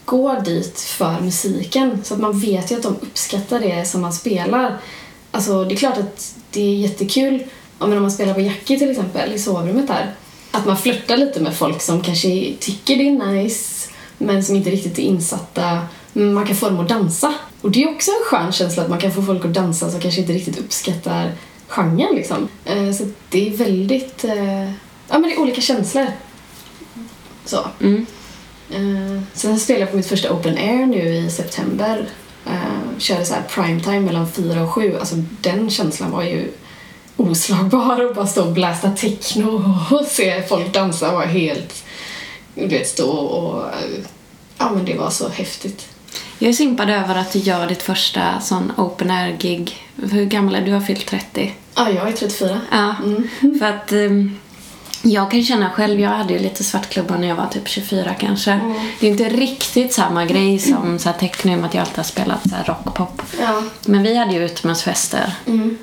går 0.04 0.40
dit 0.40 0.80
för 0.80 1.20
musiken. 1.20 2.00
Så 2.04 2.14
att 2.14 2.20
man 2.20 2.40
vet 2.40 2.70
ju 2.72 2.76
att 2.76 2.82
de 2.82 2.96
uppskattar 3.00 3.60
det 3.60 3.88
som 3.88 4.00
man 4.00 4.12
spelar. 4.12 4.78
Alltså 5.30 5.64
det 5.64 5.74
är 5.74 5.76
klart 5.76 5.98
att 5.98 6.34
det 6.50 6.60
är 6.60 6.74
jättekul 6.74 7.42
ja, 7.78 7.86
men 7.86 7.96
om 7.96 8.02
man 8.02 8.10
spelar 8.12 8.34
på 8.34 8.40
Jackie 8.40 8.78
till 8.78 8.90
exempel 8.90 9.32
i 9.32 9.38
sovrummet 9.38 9.86
där. 9.88 10.14
Att 10.50 10.66
man 10.66 10.76
flörtar 10.76 11.16
lite 11.16 11.40
med 11.40 11.54
folk 11.56 11.82
som 11.82 12.02
kanske 12.02 12.54
tycker 12.60 12.96
det 12.96 13.08
är 13.08 13.32
nice 13.32 13.90
men 14.18 14.44
som 14.44 14.56
inte 14.56 14.70
riktigt 14.70 14.98
är 14.98 15.02
insatta. 15.02 15.80
Men 16.12 16.34
man 16.34 16.46
kan 16.46 16.56
få 16.56 16.68
dem 16.68 16.80
att 16.80 16.88
dansa. 16.88 17.34
Och 17.60 17.70
det 17.70 17.82
är 17.82 17.94
också 17.94 18.10
en 18.10 18.24
skön 18.24 18.52
känsla 18.52 18.82
att 18.82 18.88
man 18.90 18.98
kan 19.00 19.12
få 19.12 19.22
folk 19.22 19.44
att 19.44 19.54
dansa 19.54 19.90
som 19.90 20.00
kanske 20.00 20.20
inte 20.20 20.32
riktigt 20.32 20.58
uppskattar 20.58 21.32
genren 21.68 22.14
liksom. 22.14 22.48
Eh, 22.64 22.92
Så 22.92 23.04
det 23.30 23.48
är 23.48 23.50
väldigt... 23.56 24.24
eh, 24.24 24.70
Ja 25.12 25.18
men 25.18 25.22
det 25.22 25.34
är 25.34 25.40
olika 25.40 25.60
känslor. 25.60 26.06
Så. 27.44 27.66
Mm. 27.80 28.06
Eh, 28.70 29.22
sen 29.34 29.60
spelade 29.60 29.80
jag 29.80 29.90
på 29.90 29.96
mitt 29.96 30.06
första 30.06 30.32
open 30.32 30.58
air 30.58 30.86
nu 30.86 31.14
i 31.16 31.30
september. 31.30 32.06
Eh, 32.46 32.98
körde 32.98 33.24
så 33.24 33.34
här 33.34 33.42
primetime 33.42 34.00
mellan 34.00 34.32
fyra 34.32 34.62
och 34.62 34.70
sju. 34.70 34.96
Alltså 35.00 35.14
den 35.40 35.70
känslan 35.70 36.10
var 36.10 36.22
ju 36.22 36.50
oslagbar 37.16 38.04
och 38.08 38.14
bara 38.14 38.26
stå 38.26 38.44
och 38.46 38.52
blästa 38.52 38.90
techno 38.90 39.74
och 39.90 40.04
se 40.06 40.42
folk 40.42 40.72
dansa 40.72 41.12
var 41.12 41.26
helt... 41.26 41.84
Du 42.54 42.66
vet, 42.66 42.88
stå 42.88 43.10
och... 43.10 43.64
Ja 44.58 44.70
men 44.74 44.84
det 44.84 44.94
var 44.98 45.10
så 45.10 45.28
häftigt. 45.28 45.86
Jag 46.38 46.48
är 46.48 46.52
simpad 46.52 46.90
över 46.90 47.14
att 47.14 47.32
du 47.32 47.38
gör 47.38 47.66
ditt 47.66 47.82
första 47.82 48.40
sån 48.40 48.72
open 48.76 49.10
air-gig. 49.10 49.76
Hur 50.10 50.24
gammal 50.24 50.54
är 50.54 50.60
du? 50.60 50.66
Du 50.66 50.72
har 50.72 50.80
fyllt 50.80 51.06
30. 51.06 51.54
Ja, 51.74 51.90
jag 51.90 52.08
är 52.08 52.12
34. 52.12 52.60
Ja, 52.70 52.94
Mm. 53.04 53.58
för 53.58 53.66
att 53.66 53.92
ehm, 53.92 54.36
jag 55.02 55.30
kan 55.30 55.42
känna 55.42 55.70
själv, 55.70 56.00
jag 56.00 56.10
hade 56.10 56.32
ju 56.32 56.38
lite 56.38 56.64
svartklubbar 56.64 57.18
när 57.18 57.28
jag 57.28 57.36
var 57.36 57.46
typ 57.46 57.68
24 57.68 58.14
kanske. 58.14 58.50
Mm. 58.52 58.74
Det 59.00 59.06
är 59.06 59.10
inte 59.10 59.28
riktigt 59.28 59.94
samma 59.94 60.24
grej 60.24 60.58
som 60.58 60.98
så 60.98 61.08
här 61.08 61.16
techno 61.18 61.56
med 61.56 61.64
att 61.64 61.74
jag 61.74 61.80
alltid 61.80 61.96
har 61.96 62.04
spelat 62.04 62.48
så 62.50 62.54
här 62.56 62.64
rockpop. 62.64 63.22
Ja. 63.40 63.62
Men 63.86 64.02
vi 64.02 64.16
hade 64.16 64.32
ju 64.34 64.44
utomhusfester 64.44 65.32
Mm. 65.46 65.78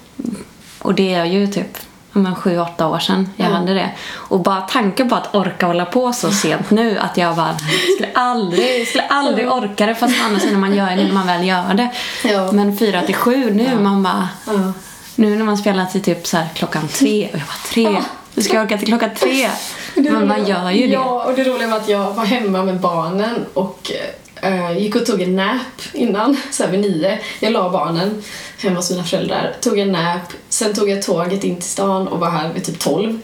och 0.80 0.94
det 0.96 1.14
är 1.14 1.26
ju 1.26 1.48
typ 1.48 1.78
ja, 2.14 2.20
men 2.20 2.36
sju, 2.36 2.60
åtta 2.60 2.88
år 2.88 3.00
sedan 3.00 3.30
jag 3.36 3.48
Mm. 3.48 3.60
hade 3.62 3.74
det. 3.74 3.90
Och 4.14 4.40
bara 4.40 4.62
tanken 4.62 5.10
på 5.10 5.16
att 5.16 5.36
orka 5.36 5.66
hålla 5.66 5.86
på 5.86 6.14
så 6.14 6.32
sent 6.32 6.70
nu 6.72 6.98
att 6.98 7.18
jag 7.18 7.36
bara 7.36 7.58
skulle 7.96 8.12
aldrig, 8.14 8.88
skulle 8.88 9.04
aldrig 9.08 9.52
orka 9.52 9.86
det 9.86 9.96
fast 9.96 10.22
andra 10.22 10.40
sidan 10.40 10.60
man 10.60 10.76
gör 10.76 10.90
det 10.90 11.04
när 11.04 11.12
man 11.14 11.28
väl 11.28 11.48
gör 11.48 11.74
det. 11.74 11.90
Ja. 12.24 12.52
Men 12.52 12.78
fyra 12.78 13.02
till 13.02 13.16
sju 13.16 13.54
nu, 13.54 13.80
man 13.80 14.04
bara 14.04 14.30
Ja. 14.46 14.74
nu 15.16 15.36
när 15.36 15.46
man 15.46 15.58
spelar 15.58 15.86
till 15.86 16.02
typ 16.04 16.28
så 16.28 16.38
klockan 16.56 16.88
tre 16.88 17.26
och 17.34 17.40
jag 17.40 17.48
bara 17.48 17.70
tre, 17.74 18.02
du 18.38 18.44
ska 18.44 18.62
orka 18.62 18.78
till 18.78 18.88
klockan 18.88 19.10
tre. 19.16 19.50
Men 19.96 20.28
man 20.28 20.48
gör 20.48 20.72
ju 20.72 20.88
det. 20.88 20.94
Ja, 20.94 21.24
och 21.24 21.36
det 21.36 21.44
roliga 21.44 21.68
var 21.68 21.78
att 21.78 21.90
jag 21.90 22.14
var 22.14 22.26
hemma 22.26 22.64
med 22.64 22.80
barnen 22.80 23.46
och 23.54 23.92
eh, 24.36 24.78
gick 24.78 24.96
och 24.96 25.06
tog 25.06 25.22
en 25.22 25.36
nap 25.36 25.82
innan, 25.94 26.38
så 26.52 26.64
här 26.64 26.72
vid 26.72 26.80
nio. 26.80 27.20
Jag 27.40 27.54
la 27.54 27.70
barnen 27.70 28.24
hemma 28.58 28.76
hos 28.76 28.92
mina 28.92 29.04
föräldrar, 29.04 29.56
tog 29.62 29.80
en 29.80 29.92
nap, 29.92 30.34
sen 30.50 30.74
tog 30.74 30.90
jag 30.90 31.02
tåget 31.02 31.44
in 31.44 31.56
till 31.56 31.70
stan 31.70 32.08
och 32.08 32.20
var 32.20 32.30
här 32.30 32.54
vid 32.54 32.64
typ 32.64 32.80
tolv. 32.80 33.20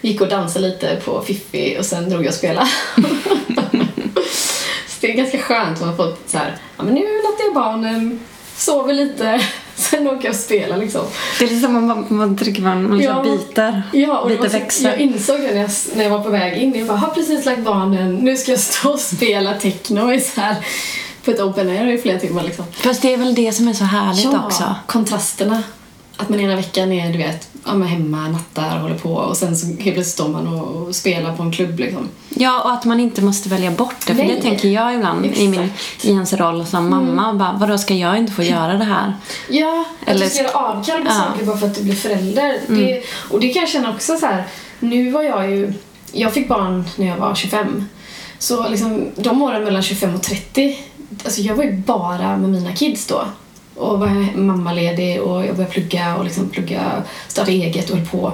Gick 0.00 0.20
och 0.20 0.28
dansade 0.28 0.68
lite 0.68 1.00
på 1.04 1.22
Fiffi 1.22 1.76
och 1.80 1.84
sen 1.84 2.10
drog 2.10 2.22
jag 2.22 2.28
och 2.28 2.34
spelade. 2.34 2.68
så 4.86 4.96
det 5.00 5.12
är 5.12 5.16
ganska 5.16 5.38
skönt, 5.38 5.80
man 5.80 5.96
får 5.96 6.14
så 6.26 6.38
här, 6.38 6.56
ja 6.76 6.84
men 6.84 6.94
nu 6.94 7.00
låter 7.00 7.44
jag 7.44 7.54
barnen, 7.54 8.20
sover 8.56 8.94
lite, 8.94 9.40
sen 9.78 10.06
åker 10.06 10.24
jag 10.24 10.30
och 10.34 10.36
spelar 10.40 10.76
liksom. 10.76 11.00
Det 11.38 11.44
är 11.44 11.48
liksom 11.48 11.86
man, 11.86 12.06
man 12.08 12.36
trycker 12.36 12.62
man, 12.62 12.88
man 12.90 13.00
Ja. 13.00 13.22
byter, 13.22 13.82
Ja, 13.92 14.18
och 14.18 14.30
så, 14.30 14.42
växel. 14.42 14.84
jag 14.84 14.98
insåg 15.00 15.40
det 15.40 15.54
när 15.54 15.60
jag, 15.60 15.70
när 15.96 16.02
jag 16.04 16.10
var 16.10 16.20
på 16.24 16.30
väg 16.30 16.62
in. 16.62 16.74
Jag 16.78 16.86
bara, 16.88 16.98
har 16.98 17.08
precis 17.08 17.44
lagt 17.44 17.60
barnen, 17.64 18.14
nu 18.14 18.36
ska 18.36 18.50
jag 18.50 18.60
stå 18.60 18.90
och 18.90 19.00
spela 19.00 19.54
techno 19.54 20.12
i 20.12 20.20
så 20.20 20.40
här, 20.40 20.56
på 21.24 21.30
ett 21.30 21.40
open 21.40 21.68
air 21.68 21.86
i 21.86 21.98
flera 21.98 22.18
timmar 22.18 22.42
liksom. 22.42 22.64
Fast 22.72 23.02
det 23.02 23.12
är 23.12 23.16
väl 23.16 23.34
det 23.34 23.52
som 23.52 23.68
är 23.68 23.72
så 23.72 23.84
härligt 23.84 24.34
också. 24.44 24.74
kontrasterna. 24.86 25.62
Att 26.20 26.28
man 26.28 26.40
ena 26.40 26.56
veckan 26.56 26.92
är, 26.92 27.12
du 27.12 27.18
vet, 27.18 27.48
ja, 27.64 27.72
hemma, 27.72 28.28
nattar 28.28 28.74
och 28.76 28.80
håller 28.82 28.98
på 28.98 29.12
och 29.14 29.36
sen 29.36 29.56
så 29.56 29.66
helt 29.66 29.78
plötsligt 29.82 30.06
står 30.06 30.28
man 30.28 30.46
och, 30.54 30.82
och 30.82 30.94
spelar 30.96 31.36
på 31.36 31.42
en 31.42 31.52
klubb 31.52 31.78
liksom. 31.78 32.08
Ja, 32.28 32.62
och 32.62 32.72
att 32.72 32.84
man 32.84 33.00
inte 33.00 33.22
måste 33.22 33.48
välja 33.48 33.70
bort 33.70 33.94
det. 34.06 34.14
För 34.14 34.24
Nej. 34.24 34.34
det 34.36 34.42
tänker 34.42 34.68
jag 34.68 34.94
ibland 34.94 35.26
i, 35.26 35.48
min, 35.48 35.70
i 36.02 36.10
ens 36.10 36.32
roll 36.32 36.66
som 36.66 36.90
mamma. 36.90 37.34
Bara, 37.34 37.52
vadå, 37.60 37.78
ska 37.78 37.94
jag 37.94 38.18
inte 38.18 38.32
få 38.32 38.42
göra 38.42 38.72
det 38.72 38.84
här? 38.84 39.14
Ja, 39.48 39.84
att 40.02 40.08
Eller- 40.08 40.24
du 40.24 40.30
ska 40.30 40.42
göra 40.42 40.52
avkall 40.52 41.00
på 41.02 41.06
Ja. 41.08 41.14
saker 41.14 41.46
bara 41.46 41.56
för 41.56 41.66
att 41.66 41.74
du 41.74 41.82
blir 41.82 41.94
förälder. 41.94 42.58
Det, 42.68 43.02
och 43.30 43.40
det 43.40 43.48
kan 43.48 43.60
jag 43.60 43.68
känna 43.68 43.90
också 43.94 44.16
så 44.16 44.26
här. 44.26 44.44
nu 44.80 45.10
var 45.10 45.22
jag 45.22 45.50
ju, 45.50 45.72
jag 46.12 46.32
fick 46.32 46.48
barn 46.48 46.84
när 46.96 47.06
jag 47.06 47.16
var 47.16 47.34
25. 47.34 47.84
Så 48.38 48.68
liksom 48.68 49.04
de 49.16 49.42
åren 49.42 49.64
mellan 49.64 49.82
25 49.82 50.14
och 50.14 50.22
30, 50.22 50.78
alltså 51.24 51.40
jag 51.40 51.54
var 51.54 51.64
ju 51.64 51.72
bara 51.76 52.36
med 52.36 52.50
mina 52.50 52.72
kids 52.72 53.06
då. 53.06 53.24
Och 53.78 53.98
var 53.98 54.36
mammaledig 54.36 55.22
och 55.22 55.46
jag 55.46 55.56
började 55.56 55.72
plugga 55.72 56.16
och 56.16 56.24
liksom 56.24 56.48
plugga, 56.48 57.02
starta 57.28 57.50
eget 57.50 57.90
och 57.90 57.96
höll 57.96 58.06
på. 58.06 58.32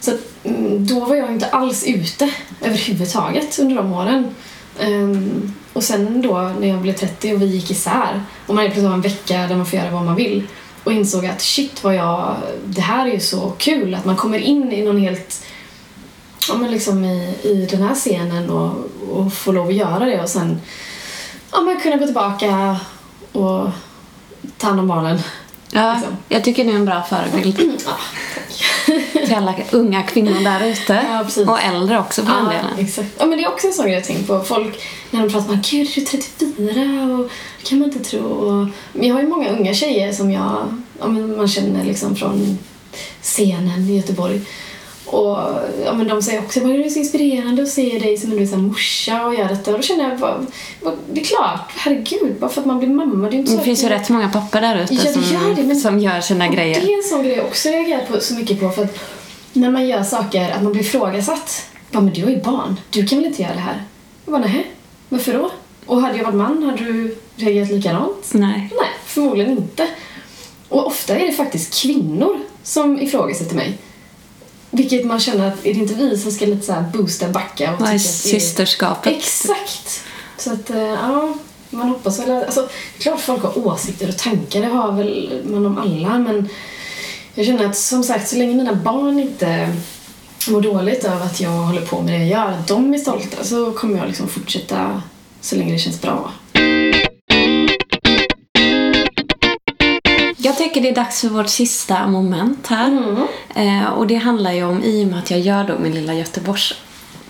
Så 0.00 0.10
att, 0.10 0.20
mm, 0.44 0.86
då 0.86 1.04
var 1.04 1.16
jag 1.16 1.30
inte 1.30 1.46
alls 1.46 1.84
ute 1.84 2.30
överhuvudtaget 2.60 3.58
under 3.58 3.76
de 3.76 3.92
åren. 3.92 4.34
Um, 4.80 5.54
och 5.72 5.84
sen 5.84 6.22
då 6.22 6.52
när 6.60 6.68
jag 6.68 6.78
blev 6.78 6.92
30 6.92 7.34
och 7.34 7.42
vi 7.42 7.46
gick 7.46 7.70
isär 7.70 8.22
och 8.46 8.54
man 8.54 8.62
helt 8.62 8.74
plötsligt 8.74 8.88
har 8.88 8.94
en 8.94 9.00
vecka 9.00 9.46
där 9.46 9.56
man 9.56 9.66
får 9.66 9.78
göra 9.78 9.90
vad 9.90 10.04
man 10.04 10.14
vill 10.14 10.46
och 10.84 10.92
insåg 10.92 11.26
att 11.26 11.40
shit 11.40 11.84
vad 11.84 11.94
jag, 11.94 12.36
det 12.64 12.80
här 12.80 13.06
är 13.06 13.12
ju 13.12 13.20
så 13.20 13.52
kul 13.58 13.94
att 13.94 14.04
man 14.04 14.16
kommer 14.16 14.38
in 14.38 14.72
i 14.72 14.82
någon 14.82 15.00
helt, 15.00 15.46
ja 16.48 16.54
men 16.54 16.70
liksom 16.70 17.04
i, 17.04 17.36
i 17.42 17.68
den 17.70 17.82
här 17.82 17.94
scenen 17.94 18.50
och, 18.50 18.74
och 19.10 19.32
får 19.32 19.52
lov 19.52 19.68
att 19.68 19.74
göra 19.74 20.04
det 20.04 20.22
och 20.22 20.28
sen 20.28 20.60
ja 21.52 21.60
men 21.60 21.80
kunna 21.80 21.96
gå 21.96 22.04
tillbaka 22.04 22.76
och 23.32 23.68
ta 24.58 24.66
hand 24.66 24.80
om 24.80 24.88
barnen. 24.88 25.18
Ja, 25.72 25.94
Liksom. 25.94 26.16
jag 26.28 26.44
tycker 26.44 26.64
ni 26.64 26.72
är 26.72 26.76
en 26.76 26.84
bra 26.84 27.02
förebild 27.02 27.60
Ja, 27.86 28.94
till 29.26 29.34
alla 29.34 29.54
unga 29.70 30.02
kvinnor 30.02 30.44
där 30.44 30.66
ute. 30.66 31.04
Ja, 31.36 31.52
och 31.52 31.60
äldre 31.62 31.98
också 31.98 32.22
för 32.22 32.32
Ja, 32.32 32.38
delen. 32.48 32.78
exakt. 32.86 33.08
Ja, 33.18 33.26
men 33.26 33.38
det 33.38 33.44
är 33.44 33.48
också 33.48 33.66
en 33.66 33.72
sån 33.72 33.84
grej 33.84 33.94
jag 33.94 34.04
tänker 34.04 34.22
på. 34.24 34.44
Folk, 34.44 34.82
när 35.10 35.20
de 35.20 35.32
pratar 35.32 35.50
om 35.52 35.60
gud, 35.70 35.88
är 35.88 35.94
du 35.94 36.00
34? 36.00 37.14
Och, 37.14 37.30
det 37.62 37.68
kan 37.68 37.78
man 37.78 37.92
inte 37.92 38.10
tro. 38.10 38.20
Och, 38.24 38.68
jag 39.04 39.14
har 39.14 39.22
ju 39.22 39.28
många 39.28 39.48
unga 39.48 39.74
tjejer 39.74 40.12
som 40.12 40.30
jag, 40.30 40.78
ja, 41.00 41.06
men 41.08 41.36
man 41.36 41.48
känner 41.48 41.84
liksom 41.84 42.16
från 42.16 42.58
scenen 43.22 43.80
i 43.90 43.96
Göteborg. 43.96 44.40
Och 45.12 45.38
ja, 45.84 45.92
men 45.94 46.08
de 46.08 46.22
säger 46.22 46.38
också 46.40 46.60
att 46.60 46.66
det 46.66 46.84
är 46.84 46.90
så 46.90 46.98
inspirerande 46.98 47.62
att 47.62 47.68
se 47.68 47.98
dig 47.98 48.16
som 48.16 48.38
en 48.38 48.48
så 48.48 48.54
här 48.56 48.62
morsa 48.62 49.26
och 49.26 49.34
göra 49.34 49.48
detta. 49.48 49.70
Och 49.70 49.76
då 49.76 49.82
känner 49.82 50.08
jag 50.10 50.18
bara, 50.18 50.46
bara, 50.82 50.94
det 51.12 51.20
är 51.20 51.24
klart, 51.24 51.70
herregud, 51.76 52.36
bara 52.40 52.50
för 52.50 52.60
att 52.60 52.66
man 52.66 52.78
blir 52.78 52.88
mamma. 52.88 53.30
Det, 53.30 53.36
är 53.36 53.38
inte 53.38 53.50
så 53.50 53.56
Det 53.58 53.64
finns 53.64 53.84
ju 53.84 53.88
rätt 53.88 54.08
många 54.08 54.28
pappor 54.28 54.60
där 54.60 54.82
ute 54.82 54.94
Ja, 54.94 55.12
som, 55.12 55.22
gör 55.22 55.54
det, 55.56 55.62
men- 55.62 55.76
som 55.76 55.98
gör 55.98 56.20
sina 56.20 56.46
och 56.46 56.54
grejer. 56.54 56.80
Det 56.80 56.92
är 56.92 56.96
en 56.96 57.02
sån 57.02 57.22
grej 57.22 57.36
jag 57.36 57.46
också 57.46 57.68
reagerar 57.68 58.06
på, 58.06 58.20
så 58.20 58.34
mycket 58.34 58.60
på. 58.60 58.70
För 58.70 58.82
att 58.82 58.98
när 59.52 59.70
man 59.70 59.88
gör 59.88 60.02
saker, 60.02 60.50
att 60.50 60.62
man 60.62 60.72
blir 60.72 60.82
ifrågasatt. 60.82 61.66
Bara, 61.90 62.00
men 62.00 62.12
du 62.12 62.22
har 62.24 62.30
ju 62.30 62.42
barn. 62.42 62.80
Du 62.90 63.06
kan 63.06 63.18
väl 63.18 63.26
inte 63.26 63.42
göra 63.42 63.54
det 63.54 63.60
här? 63.60 63.82
Jag 64.24 64.32
bara, 64.32 64.42
nej. 64.46 64.66
Varför 65.08 65.32
då? 65.32 65.50
Och 65.86 66.00
hade 66.02 66.16
jag 66.16 66.24
varit 66.24 66.36
man, 66.36 66.62
hade 66.62 66.84
du 66.84 67.16
reagerat 67.36 67.70
likadant? 67.70 68.30
Nej. 68.32 68.70
Nej, 68.80 68.90
förmodligen 69.06 69.52
inte. 69.52 69.86
Och 70.68 70.86
ofta 70.86 71.16
är 71.16 71.26
det 71.26 71.32
faktiskt 71.32 71.82
kvinnor 71.82 72.38
som 72.62 73.00
ifrågasätter 73.00 73.56
mig. 73.56 73.78
Vilket 74.70 75.06
man 75.06 75.20
känner 75.20 75.48
att 75.48 75.66
är 75.66 75.74
det 75.74 75.80
inte 75.80 75.94
vi 75.94 76.18
som 76.18 76.32
ska 76.32 76.46
lite 76.46 76.66
så 76.66 76.84
boosta, 76.92 77.28
backa 77.28 77.72
och 77.72 77.78
tycka 77.78 77.84
att 77.84 77.90
det 77.90 77.94
är... 77.94 77.98
systerskapet? 77.98 79.16
Exakt! 79.16 80.04
Så 80.38 80.52
att, 80.52 80.70
eh, 80.70 80.78
ja, 80.78 81.34
man 81.70 81.88
hoppas 81.88 82.20
väl 82.20 82.30
att, 82.30 82.44
alltså, 82.44 82.68
klart 82.98 83.20
folk 83.20 83.42
har 83.42 83.66
åsikter 83.66 84.08
och 84.08 84.16
tankar, 84.16 84.60
det 84.60 84.66
har 84.66 84.92
väl 84.92 85.42
man 85.44 85.66
om 85.66 85.78
alla, 85.78 86.18
men 86.18 86.48
jag 87.34 87.46
känner 87.46 87.66
att 87.66 87.76
som 87.76 88.02
sagt, 88.02 88.28
så 88.28 88.36
länge 88.36 88.54
mina 88.54 88.74
barn 88.74 89.20
inte 89.20 89.76
mår 90.48 90.60
dåligt 90.60 91.04
över 91.04 91.26
att 91.26 91.40
jag 91.40 91.50
håller 91.50 91.86
på 91.86 92.02
med 92.02 92.20
det 92.20 92.26
jag 92.26 92.28
gör, 92.28 92.52
att 92.52 92.68
de 92.68 92.94
är 92.94 92.98
stolta, 92.98 93.44
så 93.44 93.72
kommer 93.72 93.98
jag 93.98 94.06
liksom 94.06 94.28
fortsätta 94.28 95.02
så 95.40 95.56
länge 95.56 95.72
det 95.72 95.78
känns 95.78 96.00
bra. 96.00 96.32
Jag 100.42 100.58
tycker 100.58 100.80
det 100.80 100.88
är 100.88 100.94
dags 100.94 101.20
för 101.20 101.28
vårt 101.28 101.48
sista 101.48 102.06
moment 102.06 102.66
här. 102.66 102.88
Mm. 102.88 103.16
Eh, 103.54 103.88
och 103.90 104.06
det 104.06 104.14
handlar 104.14 104.52
ju 104.52 104.64
om, 104.64 104.82
i 104.84 105.04
och 105.04 105.08
med 105.08 105.18
att 105.18 105.30
jag 105.30 105.40
gör 105.40 105.64
då 105.64 105.78
min 105.78 105.92
lilla 105.92 106.14
Göteborgs 106.14 106.74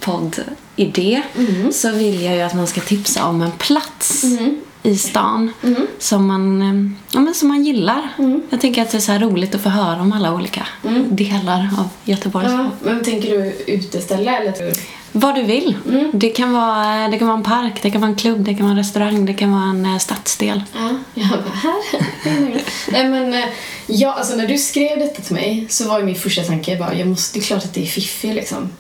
podd-idé 0.01 1.23
Mm. 1.39 1.73
så 1.73 1.93
vill 1.93 2.23
jag 2.23 2.35
ju 2.37 2.41
att 2.43 2.55
man 2.55 2.67
ska 2.67 2.81
tipsa 2.81 3.25
om 3.27 3.43
en 3.43 3.53
plats 3.53 4.25
Mm. 4.25 4.61
I 4.83 4.97
stan 4.97 5.53
som, 5.99 6.27
man, 6.27 6.63
eh, 6.63 6.93
ja, 7.13 7.21
men 7.21 7.35
som 7.35 7.49
man 7.49 7.65
gillar. 7.65 8.09
Mm. 8.19 8.43
Jag 8.51 8.61
tänker 8.61 8.83
att 8.83 8.91
det 8.91 8.99
är 8.99 9.01
så 9.01 9.13
roligt 9.13 9.55
att 9.55 9.61
få 9.61 9.69
höra 9.69 10.01
om 10.01 10.13
alla 10.13 10.35
olika 10.35 10.67
delar 11.11 11.69
av 11.79 11.89
Göteborg. 12.05 12.47
Ja, 12.47 12.71
men 12.83 13.05
tänker 13.05 13.31
du 13.31 13.73
uteställe 13.73 14.37
eller? 14.37 14.73
Vad 15.13 15.35
du 15.35 15.43
vill. 15.43 15.77
Mm. 15.89 16.11
Det, 16.15 16.31
kan 16.31 16.53
vara, 16.53 17.09
det 17.09 17.19
kan 17.19 17.29
vara 17.29 17.39
en 17.39 17.45
park, 17.45 17.83
det 17.83 17.91
kan 17.91 18.01
vara 18.01 18.11
en 18.11 18.17
klubb, 18.17 18.41
det 18.41 18.55
kan 18.55 18.63
vara 18.63 18.71
en 18.71 18.79
restaurang, 18.79 19.27
det 19.27 19.35
kan 19.35 19.53
vara 19.53 19.63
en 19.63 19.87
eh, 19.87 19.99
stadsdel. 19.99 20.63
Ja, 20.75 20.91
jag 21.15 21.29
bara, 21.29 21.55
här. 21.55 22.63
Nej 22.93 23.09
men, 23.09 23.35
eh, 23.35 23.49
ja, 23.87 24.13
alltså 24.13 24.37
när 24.37 24.47
du 24.47 24.59
skrev 24.59 24.99
detta 24.99 25.23
till 25.23 25.35
mig 25.35 25.67
så 25.69 25.89
var 25.89 25.99
ju 25.99 26.05
min 26.05 26.15
första 26.15 26.43
tanke 26.43 26.77
bara, 26.79 26.95
jag 26.95 27.09
måste, 27.09 27.39
det 27.39 27.43
är 27.43 27.47
klart 27.47 27.65
att 27.65 27.75
det 27.75 27.83
är 27.83 27.87
Fiffi 27.87 28.35
liksom. 28.35 28.71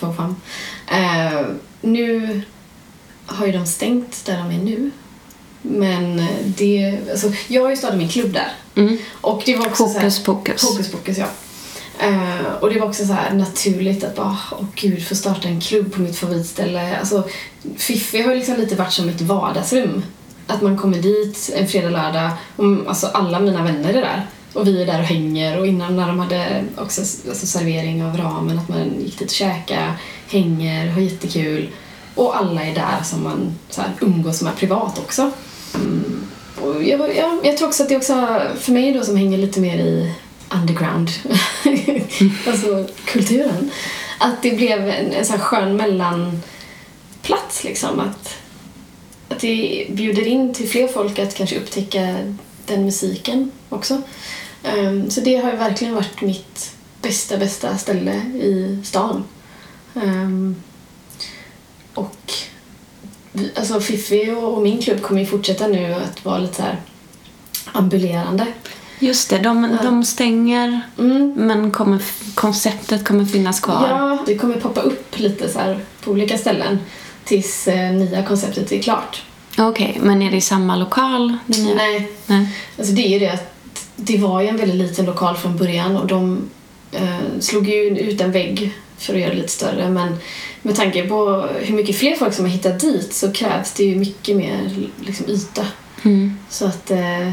Få 0.00 0.12
fram. 0.12 0.36
Eh, 0.88 1.40
nu 1.80 2.40
har 3.26 3.46
ju 3.46 3.52
de 3.52 3.66
stängt 3.66 4.24
där 4.24 4.38
de 4.38 4.50
är 4.50 4.64
nu. 4.64 4.90
Men 5.62 6.18
eh, 6.18 6.26
det, 6.44 6.98
alltså, 7.10 7.32
jag 7.48 7.62
har 7.62 7.70
ju 7.70 7.76
startat 7.76 7.98
min 7.98 8.08
klubb 8.08 8.32
där. 8.32 8.52
Mm. 8.74 8.98
Och 9.20 9.42
det 9.46 9.56
var 9.56 9.66
också 9.66 9.88
så 9.88 9.98
Hokus 9.98 10.24
pokus. 10.24 10.62
Hokus 10.62 10.90
pokus, 10.90 11.18
ja. 11.18 11.26
Eh, 11.98 12.52
och 12.60 12.72
det 12.72 12.80
var 12.80 12.86
också 12.86 13.06
så 13.06 13.12
här 13.12 13.34
naturligt 13.34 14.04
att 14.04 14.16
bara, 14.16 14.36
åh 14.52 14.64
gud, 14.74 15.06
få 15.06 15.14
starta 15.14 15.48
en 15.48 15.60
klubb 15.60 15.92
på 15.92 16.00
mitt 16.00 16.18
favoritställe. 16.18 16.98
Alltså, 16.98 17.28
Fiffi 17.76 18.22
har 18.22 18.30
ju 18.30 18.38
liksom 18.38 18.56
lite 18.56 18.76
varit 18.76 18.92
som 18.92 19.06
mitt 19.06 19.20
vardagsrum. 19.20 20.02
Att 20.46 20.62
man 20.62 20.78
kommer 20.78 20.98
dit 20.98 21.50
en 21.54 21.68
fredag, 21.68 21.90
lördag 21.90 22.30
och 22.56 22.88
alltså 22.88 23.06
alla 23.06 23.40
mina 23.40 23.62
vänner 23.62 23.94
är 23.94 24.00
där. 24.00 24.26
Och 24.52 24.66
vi 24.66 24.82
är 24.82 24.86
där 24.86 24.98
och 24.98 25.04
hänger 25.04 25.58
och 25.58 25.66
innan 25.66 25.96
när 25.96 26.06
de 26.06 26.18
hade 26.18 26.64
också 26.76 27.00
alltså, 27.00 27.46
servering 27.46 28.04
av 28.04 28.16
ramen, 28.16 28.58
att 28.58 28.68
man 28.68 29.00
gick 29.00 29.18
dit 29.18 29.28
och 29.28 29.34
käka, 29.34 29.94
hänger, 30.28 30.88
har 30.88 31.00
jättekul. 31.00 31.68
Och 32.14 32.36
alla 32.36 32.64
är 32.64 32.74
där 32.74 33.02
som 33.04 33.22
man 33.22 33.58
så 33.70 33.80
här, 33.80 33.90
umgås 34.00 34.42
med 34.42 34.56
privat 34.56 34.98
också. 34.98 35.30
Och 36.60 36.84
jag, 36.84 37.16
jag, 37.16 37.46
jag 37.46 37.56
tror 37.56 37.68
också 37.68 37.82
att 37.82 37.88
det 37.88 37.96
också, 37.96 38.42
för 38.60 38.72
mig 38.72 38.92
då 38.92 39.04
som 39.04 39.16
hänger 39.16 39.38
lite 39.38 39.60
mer 39.60 39.78
i 39.78 40.14
underground, 40.50 41.10
alltså 42.46 42.86
kulturen, 43.04 43.70
att 44.18 44.42
det 44.42 44.50
blev 44.50 44.88
en, 44.88 45.12
en 45.12 45.24
sån 45.24 45.36
här 45.36 45.44
skön 45.44 45.76
mellanplats 45.76 47.64
liksom. 47.64 48.00
Att, 48.00 48.38
att 49.28 49.40
det 49.40 49.86
bjuder 49.90 50.26
in 50.26 50.54
till 50.54 50.68
fler 50.68 50.88
folk 50.88 51.18
att 51.18 51.34
kanske 51.34 51.58
upptäcka 51.58 52.16
den 52.66 52.84
musiken 52.84 53.50
också. 53.68 54.02
Um, 54.78 55.10
så 55.10 55.20
det 55.20 55.36
har 55.36 55.50
ju 55.50 55.56
verkligen 55.56 55.94
varit 55.94 56.20
mitt 56.20 56.74
bästa, 57.02 57.36
bästa 57.36 57.78
ställe 57.78 58.14
i 58.34 58.78
stan. 58.84 59.24
Um, 59.94 60.56
och 61.94 62.32
alltså 63.56 63.80
Fiffi 63.80 64.30
och, 64.30 64.62
min 64.62 64.82
klubb 64.82 65.02
kommer 65.02 65.20
ju 65.20 65.26
fortsätta 65.26 65.66
nu 65.66 65.94
att 65.94 66.24
vara 66.24 66.38
lite 66.38 66.54
så 66.54 66.62
här 66.62 66.76
ambulerande. 67.72 68.46
Just 68.98 69.30
det, 69.30 69.38
de, 69.38 69.78
de 69.82 70.04
stänger 70.04 70.80
Mm. 70.98 71.32
men 71.36 71.70
kommer, 71.70 72.02
konceptet 72.34 73.04
kommer 73.04 73.24
finnas 73.24 73.60
kvar. 73.60 73.86
Ja, 73.88 74.18
det 74.26 74.34
kommer 74.38 74.54
poppa 74.56 74.80
upp 74.80 75.18
lite 75.18 75.48
så 75.48 75.58
här 75.58 75.80
på 76.04 76.10
olika 76.10 76.38
ställen 76.38 76.78
tills 77.24 77.68
eh, 77.68 77.92
nya 77.92 78.22
konceptet 78.22 78.72
är 78.72 78.82
klart. 78.82 79.22
Okej, 79.58 79.98
men 80.00 80.22
är 80.22 80.30
det 80.30 80.36
i 80.36 80.40
samma 80.40 80.76
lokal? 80.76 81.36
Nej, 81.46 82.12
Nej. 82.26 82.48
alltså 82.78 82.92
det 82.92 83.02
är 83.06 83.08
ju 83.08 83.18
det 83.18 83.32
att 83.32 83.54
det 83.96 84.18
var 84.18 84.40
ju 84.40 84.48
en 84.48 84.56
väldigt 84.56 84.76
liten 84.76 85.04
lokal 85.06 85.36
från 85.36 85.56
början 85.56 85.96
och 85.96 86.06
de 86.06 86.48
eh, 86.92 87.18
slog 87.40 87.68
ju 87.68 87.98
ut 87.98 88.20
en 88.20 88.32
vägg 88.32 88.72
för 89.02 89.14
att 89.14 89.20
göra 89.20 89.30
det 89.30 89.36
lite 89.36 89.48
större 89.48 89.88
men 89.90 90.16
med 90.62 90.76
tanke 90.76 91.06
på 91.06 91.48
hur 91.60 91.74
mycket 91.74 91.96
fler 91.96 92.16
folk 92.16 92.34
som 92.34 92.44
har 92.44 92.52
hittat 92.52 92.80
dit 92.80 93.12
så 93.14 93.32
krävs 93.32 93.72
det 93.72 93.84
ju 93.84 93.96
mycket 93.96 94.36
mer 94.36 94.70
liksom, 95.06 95.26
yta. 95.28 95.66
Mm. 96.04 96.38
Så 96.50 96.66
att, 96.66 96.90
eh, 96.90 97.30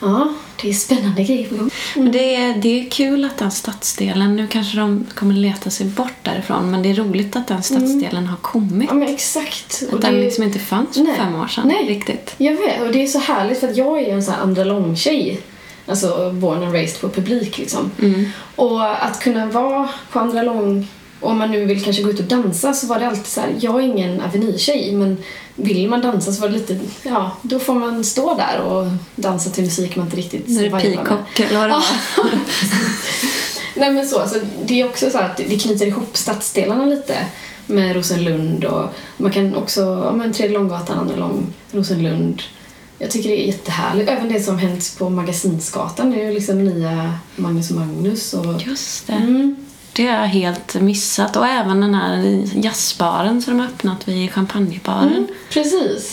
ja, 0.00 0.34
det 0.62 0.68
är 0.68 0.72
spännande 0.72 1.24
grejer 1.24 1.48
på 1.48 1.54
gång. 1.56 1.70
Men 1.96 2.12
det 2.12 2.34
är, 2.36 2.54
det 2.54 2.80
är 2.86 2.90
kul 2.90 3.24
att 3.24 3.38
den 3.38 3.50
stadsdelen, 3.50 4.36
nu 4.36 4.46
kanske 4.46 4.76
de 4.78 5.06
kommer 5.14 5.34
leta 5.34 5.70
sig 5.70 5.86
bort 5.86 6.12
därifrån, 6.22 6.70
men 6.70 6.82
det 6.82 6.90
är 6.90 6.94
roligt 6.94 7.36
att 7.36 7.48
den 7.48 7.62
stadsdelen 7.62 8.26
har 8.26 8.36
kommit. 8.36 8.88
Ja 8.88 8.94
men 8.94 9.14
exakt. 9.14 9.82
Att 9.88 9.94
Och 9.94 10.00
den 10.00 10.14
det- 10.14 10.20
liksom 10.20 10.44
inte 10.44 10.58
fanns 10.58 10.94
för 10.96 11.04
Nej. 11.04 11.14
fem 11.16 11.34
år 11.34 11.46
sedan 11.46 11.68
Nej. 11.68 11.86
riktigt. 11.88 12.34
Jag 12.36 12.52
vet, 12.52 12.80
och 12.82 12.92
det 12.92 13.02
är 13.02 13.06
så 13.06 13.18
härligt 13.18 13.60
för 13.60 13.68
att 13.68 13.76
jag 13.76 14.02
är 14.02 14.14
en 14.14 14.22
sån 14.22 14.34
här 14.34 14.42
andra 14.42 14.64
långtjej. 14.64 15.40
Alltså 15.86 16.32
born 16.32 16.62
and 16.62 16.72
raised 16.72 17.00
på 17.00 17.08
publik 17.08 17.58
liksom. 17.58 17.90
Mm. 18.02 18.26
Och 18.56 19.04
att 19.04 19.20
kunna 19.20 19.46
vara 19.46 19.88
på 20.12 20.18
andra 20.18 20.42
lång, 20.42 20.88
om 21.20 21.38
man 21.38 21.50
nu 21.50 21.64
vill 21.64 21.84
kanske 21.84 22.02
gå 22.02 22.10
ut 22.10 22.20
och 22.20 22.24
dansa 22.24 22.72
så 22.72 22.86
var 22.86 22.98
det 22.98 23.06
alltid 23.06 23.26
så 23.26 23.40
här, 23.40 23.54
jag 23.60 23.74
är 23.74 23.80
ingen 23.80 24.20
avenyrtjej 24.20 24.92
men 24.92 25.16
vill 25.54 25.88
man 25.88 26.00
dansa 26.00 26.32
så 26.32 26.40
var 26.40 26.48
det 26.48 26.54
lite, 26.54 26.78
ja, 27.02 27.36
då 27.42 27.58
får 27.58 27.74
man 27.74 28.04
stå 28.04 28.34
där 28.34 28.60
och 28.60 28.86
dansa 29.16 29.50
till 29.50 29.64
musik 29.64 29.96
man 29.96 30.06
inte 30.06 30.16
riktigt 30.16 30.48
Nu 30.48 30.66
är 30.66 30.70
det. 30.70 30.80
Peacock 30.80 31.40
eller 31.40 31.58
vad 31.58 31.68
det 31.68 31.74
var. 31.74 31.84
Nej 33.76 33.92
men 33.92 34.08
så, 34.08 34.18
alltså, 34.18 34.38
det 34.64 34.80
är 34.80 34.88
också 34.88 35.10
så 35.10 35.18
att 35.18 35.36
det 35.36 35.58
knyter 35.58 35.86
ihop 35.86 36.16
stadsdelarna 36.16 36.86
lite 36.86 37.16
med 37.66 37.96
Rosenlund 37.96 38.64
och 38.64 38.94
man 39.16 39.32
kan 39.32 39.54
också, 39.54 39.80
ja 39.80 40.12
men 40.12 40.32
Tredje 40.32 40.58
Långgatan, 40.58 40.98
Andra 40.98 41.16
Lång, 41.16 41.46
Rosenlund. 41.72 42.42
Jag 43.04 43.10
tycker 43.10 43.28
det 43.28 43.44
är 43.44 43.46
jättehärligt. 43.46 44.10
Även 44.10 44.28
det 44.28 44.40
som 44.40 44.58
hänt 44.58 44.96
på 44.98 45.10
Magasinsgatan 45.10 46.10
nu, 46.10 46.32
liksom 46.32 46.64
nya 46.64 47.18
Magnus 47.36 47.70
och 47.70 47.76
Magnus 47.76 48.34
och... 48.34 48.62
Just 48.66 49.06
det. 49.06 49.12
Mm. 49.12 49.56
Det 49.92 50.06
har 50.06 50.18
jag 50.18 50.26
helt 50.26 50.74
missat. 50.74 51.36
Och 51.36 51.46
även 51.46 51.80
den 51.80 51.94
här 51.94 52.42
jazzbaren 52.54 53.42
som 53.42 53.56
de 53.56 53.60
har 53.60 53.68
öppnat 53.68 54.08
vid 54.08 54.32
champagnebaren. 54.32 55.08
Mm, 55.08 55.26
precis. 55.50 56.12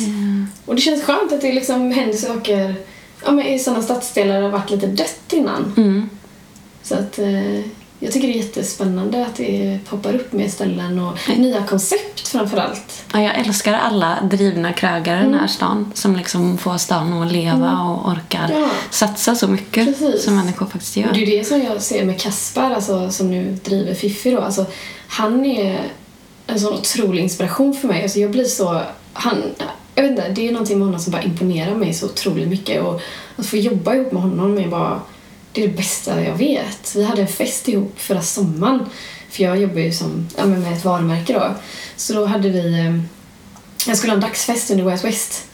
Och 0.66 0.76
det 0.76 0.82
känns 0.82 1.04
skönt 1.04 1.32
att 1.32 1.42
det 1.42 1.54
liksom 1.54 1.92
händer 1.92 2.18
saker 2.18 2.76
ja, 3.26 3.32
men 3.32 3.46
i 3.46 3.60
sådana 3.60 3.84
stadsdelar 3.84 4.36
det 4.36 4.42
har 4.42 4.50
varit 4.50 4.72
lite 4.72 4.88
dött 4.88 5.34
innan. 5.34 5.74
Mm. 5.78 6.10
Så 6.84 6.96
att 6.96 7.20
eh, 7.20 7.62
jag 8.04 8.12
tycker 8.14 8.28
det 8.28 8.34
är 8.34 8.38
jättespännande 8.38 9.26
att 9.26 9.36
det 9.36 9.80
poppar 9.90 10.14
upp 10.16 10.34
mer 10.34 10.48
ställen 10.50 11.00
och 11.00 11.18
nya 11.38 11.64
koncept 11.64 12.28
framförallt. 12.28 13.04
Ja, 13.14 13.22
jag 13.22 13.38
älskar 13.40 13.74
alla 13.74 14.18
drivna 14.22 14.74
krögare 14.74 15.18
i 15.18 15.20
den 15.20 15.28
Mm. 15.28 15.40
här 15.40 15.48
stan 15.48 15.92
som 15.96 16.16
liksom 16.16 16.58
får 16.58 16.78
stan 16.78 17.14
att 17.22 17.32
leva 17.32 17.80
och 17.82 18.12
orkar 18.12 18.50
Ja. 18.52 18.70
satsa 18.90 19.36
så 19.36 19.48
mycket 19.48 19.86
Precis. 19.86 20.24
som 20.24 20.36
människor 20.36 20.66
faktiskt 20.66 20.98
Och 20.98 21.02
gör. 21.04 21.12
det 21.14 21.24
är 21.24 21.26
ju 21.26 21.38
det 21.38 21.46
som 21.46 21.62
jag 21.64 21.82
ser 21.82 22.06
med 22.06 22.22
Kaspar, 22.22 22.72
alltså, 22.72 23.12
som 23.12 23.32
nu 23.32 23.58
driver 23.64 23.94
Fiffi 23.94 24.32
då. 24.32 24.42
Alltså, 24.42 24.66
han 25.08 25.46
är 25.46 25.80
en 26.48 26.60
sån 26.60 26.74
otrolig 26.74 27.24
inspiration 27.24 27.74
för 27.74 27.88
mig. 27.88 28.04
Alltså, 28.04 28.20
jag 28.20 28.32
blir 28.32 28.46
så... 28.46 28.82
Han, 29.14 29.38
jag 29.96 30.04
vet 30.04 30.12
inte, 30.12 30.30
det 30.30 30.48
är 30.48 30.52
någonting 30.52 30.78
med 30.78 30.88
honom 30.88 31.00
som 31.02 31.12
bara 31.12 31.22
imponerar 31.24 31.76
mig 31.76 31.94
så 31.94 32.06
otroligt 32.06 32.48
mycket. 32.48 32.84
Och 32.84 33.02
att 33.38 33.46
få 33.46 33.58
jobba 33.58 33.96
ihop 33.96 34.12
med 34.12 34.22
honom 34.22 34.58
är 34.58 34.68
bara... 34.68 35.00
Det 35.52 35.64
är 35.64 35.68
det 35.68 35.74
bästa 35.74 36.24
jag 36.24 36.36
vet. 36.36 36.96
Vi 36.96 37.04
hade 37.04 37.22
en 37.22 37.28
fest 37.28 37.68
ihop 37.68 37.94
förra 38.00 38.22
sommaren. 38.22 38.86
För 39.30 39.44
jag 39.44 39.58
jobbar 39.62 39.80
ju 39.80 39.92
som, 39.92 40.28
ja, 40.38 40.46
men 40.46 40.62
med 40.64 40.74
ett 40.74 40.86
varumärke 40.86 41.34
då. 41.34 41.54
Så 41.96 42.14
då 42.14 42.26
hade 42.26 42.50
vi... 42.50 42.80
eh, 42.80 43.00
Jag 43.88 43.98
skulle 43.98 44.12
ha 44.12 44.16
en 44.16 44.22
dagsfest 44.22 44.72
under 44.72 44.86
Out 44.92 45.04
West. 45.04 45.46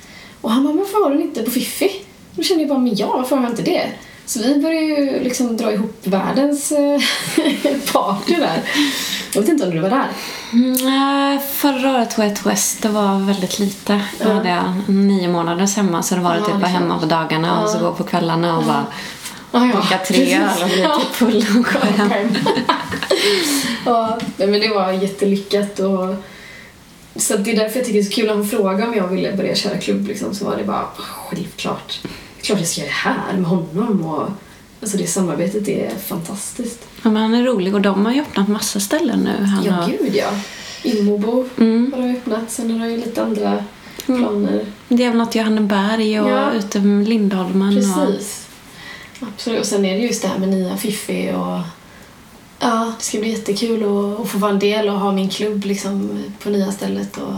Och 0.41 0.51
han 0.51 0.63
bara, 0.63 0.73
varför 0.73 1.03
har 1.03 1.11
du 1.15 1.21
inte 1.21 1.43
på 1.43 1.51
Fiffi? 1.51 1.91
Då 2.31 2.43
kände 2.43 2.63
jag 2.63 2.69
bara, 2.69 2.79
men 2.79 2.95
ja, 2.95 3.07
varför 3.17 3.35
har 3.35 3.43
jag 3.43 3.51
inte 3.51 3.61
det? 3.63 3.87
Så 4.25 4.39
vi 4.39 4.61
började 4.61 4.85
ju 4.85 5.23
liksom 5.23 5.57
dra 5.57 5.71
ihop 5.73 5.99
världens 6.07 6.71
eh, 6.71 6.99
party 7.93 8.35
där. 8.35 8.61
Jag 9.33 9.41
vet 9.41 9.49
inte 9.49 9.65
om 9.65 9.71
du 9.71 9.79
var 9.79 9.89
där. 9.89 10.07
Mm, 10.53 11.39
förra 11.53 11.91
året 11.91 12.19
Wet 12.19 12.45
West, 12.45 12.81
det 12.81 12.89
var 12.89 13.19
väldigt 13.25 13.59
lite. 13.59 13.93
Då 14.19 14.29
Ja. 14.29 14.33
hade 14.33 14.49
jag 14.49 14.73
nio 14.89 15.27
månaders 15.27 15.75
hemma 15.75 16.03
så 16.03 16.15
det 16.15 16.21
var 16.21 16.33
det 16.33 16.39
Ja, 16.39 16.45
typ 16.45 16.55
bara 16.55 16.67
hemma 16.67 16.99
på 16.99 17.05
dagarna 17.05 17.63
och 17.63 17.69
så 17.69 17.77
Ja. 17.77 17.81
gå 17.81 17.93
på 17.93 18.03
kvällarna 18.03 18.57
och 18.57 18.63
bara 18.63 18.85
Ah, 19.51 19.65
ja, 19.65 19.75
dricka 19.79 19.97
tre 20.07 20.35
öl 20.35 20.63
och 20.63 20.69
bli 20.69 20.81
Ja. 20.81 20.99
typ 20.99 21.09
full 21.15 21.45
och 21.59 21.67
skön. 21.67 22.37
ja, 23.85 24.19
nej, 24.37 24.47
men 24.47 24.59
det 24.61 24.67
var 24.69 24.91
jättelyckat 24.91 25.79
och 25.79 26.15
så 27.15 27.37
det 27.37 27.51
är 27.51 27.55
därför 27.55 27.79
jag 27.79 27.85
tycker 27.85 27.99
det 27.99 28.05
är 28.05 28.09
så 28.09 28.11
kul 28.11 28.25
när 28.27 28.33
hon 28.35 28.47
frågar 28.49 28.87
om 28.87 28.93
jag 28.93 29.07
ville 29.07 29.33
börja 29.37 29.55
köra 29.55 29.77
klubb 29.77 30.07
liksom, 30.07 30.35
så 30.35 30.45
var 30.45 30.55
det 30.57 30.63
bara 30.63 30.85
självklart. 30.95 31.99
Klart 32.41 32.59
jag 32.59 32.67
ska 32.67 32.81
göra 32.81 32.89
det 32.89 33.09
här 33.09 33.33
med 33.37 33.45
honom 33.49 34.05
och 34.05 34.29
alltså 34.81 34.97
det 34.97 35.07
samarbetet 35.07 35.67
är 35.67 35.89
fantastiskt. 36.07 36.79
Ja, 37.03 37.09
men 37.09 37.21
han 37.21 37.33
är 37.35 37.43
rolig 37.43 37.73
och 37.75 37.81
de 37.81 38.05
har 38.05 38.13
ju 38.13 38.21
öppnat 38.21 38.47
massa 38.47 38.79
ställen 38.79 39.19
nu. 39.19 39.45
Han 39.45 39.63
Ja, 39.63 39.71
har, 39.71 39.87
gud 39.87 40.15
ja. 40.15 40.29
Immobo 40.83 41.45
mm, 41.57 41.93
har 41.97 42.09
öppnat, 42.09 42.51
sen 42.51 42.79
har 42.79 42.87
ju 42.87 42.97
lite 42.97 43.23
andra 43.23 43.63
planer. 44.05 44.65
det 44.87 45.03
är 45.03 45.07
väl 45.09 45.17
något 45.17 45.35
Johanneberg 45.35 46.19
och 46.21 46.29
Ja. 46.29 46.51
ute 46.51 46.79
Lindholmen. 46.79 47.77
Och, 47.77 48.07
Precis. 48.07 48.46
Absolut. 49.19 49.59
Och 49.59 49.65
sen 49.65 49.85
är 49.85 49.93
det 49.97 50.03
just 50.03 50.21
det 50.21 50.27
här 50.27 50.37
med 50.37 50.49
nya 50.49 50.77
Fiffi 50.77 51.31
och 51.31 51.59
ja, 52.59 52.93
det 52.97 53.03
ska 53.03 53.19
bli 53.19 53.29
jättekul 53.29 53.83
att, 53.83 54.19
att 54.19 54.29
få 54.31 54.37
vara 54.37 54.51
en 54.51 54.59
del 54.59 54.89
och 54.89 54.99
ha 54.99 55.11
min 55.11 55.29
klubb 55.29 55.65
liksom 55.65 56.23
på 56.43 56.49
nya 56.49 56.71
stället. 56.71 57.17
Och, 57.17 57.33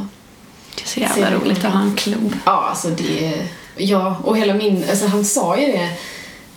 det 0.75 0.81
är 0.83 0.87
så 0.87 0.99
jävla 0.99 1.37
roligt 1.37 1.65
att 1.65 1.73
ha 1.73 1.81
en 1.81 1.95
klubb. 1.95 2.35
ja, 2.45 2.67
alltså 2.69 2.89
det... 2.89 3.47
Ja, 3.77 4.17
och 4.23 4.37
hela 4.37 4.53
min... 4.53 4.85
Alltså 4.89 5.07
han 5.07 5.25
sa 5.25 5.59
ju 5.59 5.67
det 5.67 5.89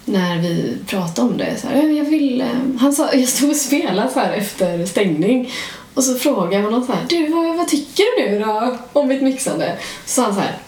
när 0.04 0.38
vi 0.38 0.76
pratade 0.86 1.28
om 1.28 1.38
det. 1.38 1.56
Så 1.60 1.68
här, 1.68 1.82
jag 1.82 2.04
vill, 2.04 2.40
eh, 2.40 2.46
han 2.78 2.92
sa, 2.92 3.12
jag 3.12 3.28
stod 3.28 3.50
och 3.50 3.56
spelade 3.56 4.10
så 4.12 4.20
här 4.20 4.32
efter 4.32 4.86
stängning 4.86 5.50
och 5.94 6.04
så 6.04 6.14
frågade 6.14 6.54
jag 6.56 6.62
honom 6.62 6.86
så 6.86 6.92
här, 6.92 7.04
du 7.08 7.28
vad, 7.28 7.56
vad 7.56 7.68
tycker 7.68 8.04
du 8.18 8.30
nu 8.30 8.44
då 8.44 8.78
om 8.92 9.08
mitt 9.08 9.22
mixande? 9.22 9.78
Så 10.06 10.14
sa 10.14 10.22
han 10.22 10.34
så 10.34 10.40
här, 10.40 10.58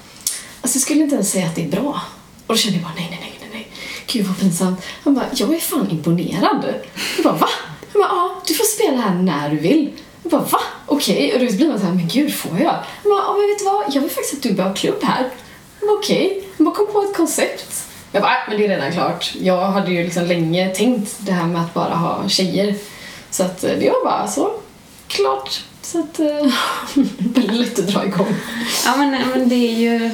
alltså 0.60 0.76
jag 0.76 0.82
skulle 0.82 1.02
inte 1.02 1.14
ens 1.14 1.30
säga 1.30 1.46
att 1.46 1.54
det 1.54 1.64
är 1.64 1.68
bra. 1.68 2.00
Och 2.46 2.54
då 2.54 2.56
kände 2.56 2.78
jag 2.78 2.82
bara 2.82 2.94
nej, 2.96 3.06
nej, 3.10 3.18
nej. 3.20 3.33
Gud 4.14 4.26
vad 4.26 4.38
pinsamt. 4.38 4.84
Han 5.04 5.14
bara, 5.14 5.26
jag 5.32 5.54
är 5.54 5.58
fan 5.58 5.90
imponerad. 5.90 6.74
Jag 7.16 7.24
bara, 7.24 7.34
va? 7.34 7.48
Han 7.92 8.02
bara, 8.02 8.08
ja, 8.08 8.42
du 8.46 8.54
får 8.54 8.64
spela 8.64 8.96
här 8.96 9.14
när 9.14 9.50
du 9.50 9.56
vill. 9.56 9.90
Jag 10.22 10.30
bara, 10.30 10.42
va? 10.42 10.58
Okej. 10.86 11.26
Okay. 11.26 11.46
Och 11.46 11.52
då 11.52 11.56
blir 11.56 11.68
man 11.68 11.78
så 11.78 11.86
här, 11.86 11.92
men 11.92 12.08
gud, 12.08 12.34
får 12.34 12.58
jag? 12.58 12.70
Han 12.72 12.82
bara, 13.04 13.22
ja, 13.26 13.36
men 13.38 13.48
vet 13.48 13.58
du 13.58 13.64
vad? 13.64 13.94
Jag 13.94 14.00
vill 14.00 14.10
faktiskt 14.10 14.34
att 14.34 14.42
du 14.42 14.52
börjar 14.52 14.74
klubb 14.74 15.02
här. 15.02 15.30
Jag 15.80 15.88
bara, 15.88 15.98
okej. 15.98 16.26
Okay. 16.26 16.42
Han 16.56 16.64
bara, 16.64 16.74
kom 16.74 16.86
på 16.92 17.02
ett 17.02 17.16
koncept. 17.16 17.84
Jag 18.12 18.22
bara, 18.22 18.36
men 18.48 18.58
det 18.58 18.64
är 18.64 18.68
redan 18.68 18.92
klart. 18.92 19.34
Jag 19.40 19.66
hade 19.66 19.90
ju 19.90 20.04
liksom 20.04 20.24
länge 20.24 20.68
tänkt 20.68 21.16
det 21.18 21.32
här 21.32 21.46
med 21.46 21.62
att 21.62 21.74
bara 21.74 21.94
ha 21.94 22.28
tjejer. 22.28 22.74
Så 23.30 23.42
att 23.42 23.64
eh, 23.64 23.72
det 23.80 23.90
var 23.90 24.04
bara 24.04 24.28
så. 24.28 24.50
Klart. 25.08 25.62
Så 25.82 25.98
att, 25.98 26.20
eh, 26.20 26.52
väldigt 27.18 27.56
lätt 27.56 27.78
att 27.78 27.86
dra 27.86 28.04
igång. 28.04 28.34
Ja, 28.84 28.96
men, 28.96 29.28
men 29.28 29.48
det 29.48 29.54
är 29.54 29.74
ju 29.74 30.10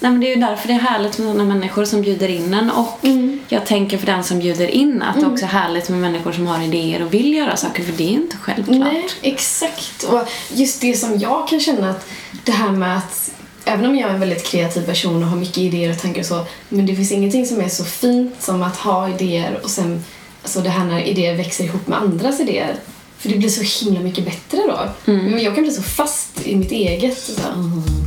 Nej, 0.00 0.12
men 0.12 0.20
det 0.20 0.26
är 0.26 0.34
ju 0.34 0.40
därför 0.40 0.68
det 0.68 0.74
är 0.74 0.78
härligt 0.78 1.18
med 1.18 1.26
sådana 1.26 1.54
människor 1.54 1.84
som 1.84 2.02
bjuder 2.02 2.28
in 2.28 2.54
en 2.54 2.70
och 2.70 2.98
mm. 3.04 3.40
jag 3.48 3.66
tänker 3.66 3.98
för 3.98 4.06
den 4.06 4.24
som 4.24 4.38
bjuder 4.38 4.68
in 4.68 5.02
att 5.02 5.16
mm. 5.16 5.28
det 5.28 5.34
också 5.34 5.44
är 5.44 5.48
härligt 5.48 5.88
med 5.88 5.98
människor 5.98 6.32
som 6.32 6.46
har 6.46 6.62
idéer 6.62 7.02
och 7.02 7.14
vill 7.14 7.34
göra 7.34 7.56
saker 7.56 7.82
för 7.84 7.92
det 7.92 8.04
är 8.04 8.12
inte 8.12 8.36
självklart. 8.36 8.78
Nej, 8.78 9.08
exakt. 9.22 10.02
Och 10.02 10.28
just 10.52 10.80
det 10.80 10.94
som 10.94 11.18
jag 11.18 11.48
kan 11.48 11.60
känna 11.60 11.90
att 11.90 12.08
det 12.44 12.52
här 12.52 12.70
med 12.70 12.96
att 12.96 13.30
även 13.64 13.86
om 13.86 13.96
jag 13.96 14.10
är 14.10 14.14
en 14.14 14.20
väldigt 14.20 14.46
kreativ 14.46 14.86
person 14.86 15.22
och 15.22 15.28
har 15.28 15.36
mycket 15.36 15.58
idéer 15.58 15.90
och 15.90 15.98
tankar 15.98 16.20
och 16.20 16.26
så 16.26 16.46
men 16.68 16.86
det 16.86 16.96
finns 16.96 17.12
ingenting 17.12 17.46
som 17.46 17.60
är 17.60 17.68
så 17.68 17.84
fint 17.84 18.34
som 18.42 18.62
att 18.62 18.76
ha 18.76 19.08
idéer 19.08 19.60
och 19.62 19.70
sen 19.70 20.04
alltså 20.42 20.60
det 20.60 20.70
här 20.70 20.84
när 20.84 21.02
idéer 21.02 21.36
växer 21.36 21.64
ihop 21.64 21.86
med 21.86 21.98
andras 21.98 22.40
idéer 22.40 22.76
för 23.20 23.28
det 23.28 23.38
blir 23.38 23.48
så 23.48 23.84
himla 23.84 24.00
mycket 24.00 24.24
bättre 24.24 24.58
då. 24.66 25.12
Mm. 25.12 25.38
Jag 25.38 25.54
kan 25.54 25.64
bli 25.64 25.72
så 25.72 25.82
fast 25.82 26.46
i 26.46 26.56
mitt 26.56 26.72
eget, 26.72 27.18
så 27.18 27.42
här, 27.42 27.54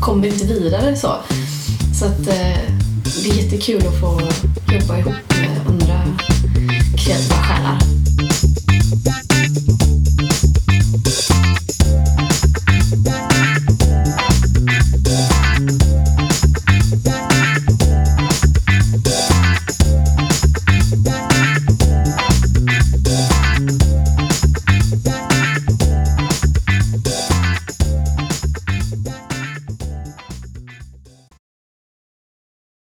kommer 0.02 0.28
inte 0.28 0.46
vidare 0.46 0.96
så. 0.96 1.16
Så 2.00 2.06
att 2.06 2.28
eh, 2.28 2.62
det 3.24 3.30
är 3.30 3.44
jättekul 3.44 3.88
att 3.88 4.00
få 4.00 4.22
jobba 4.74 4.98
ihop 4.98 5.14
med 5.30 5.68
andra 5.68 6.02
kreativa 6.98 7.36
själar. 7.36 8.03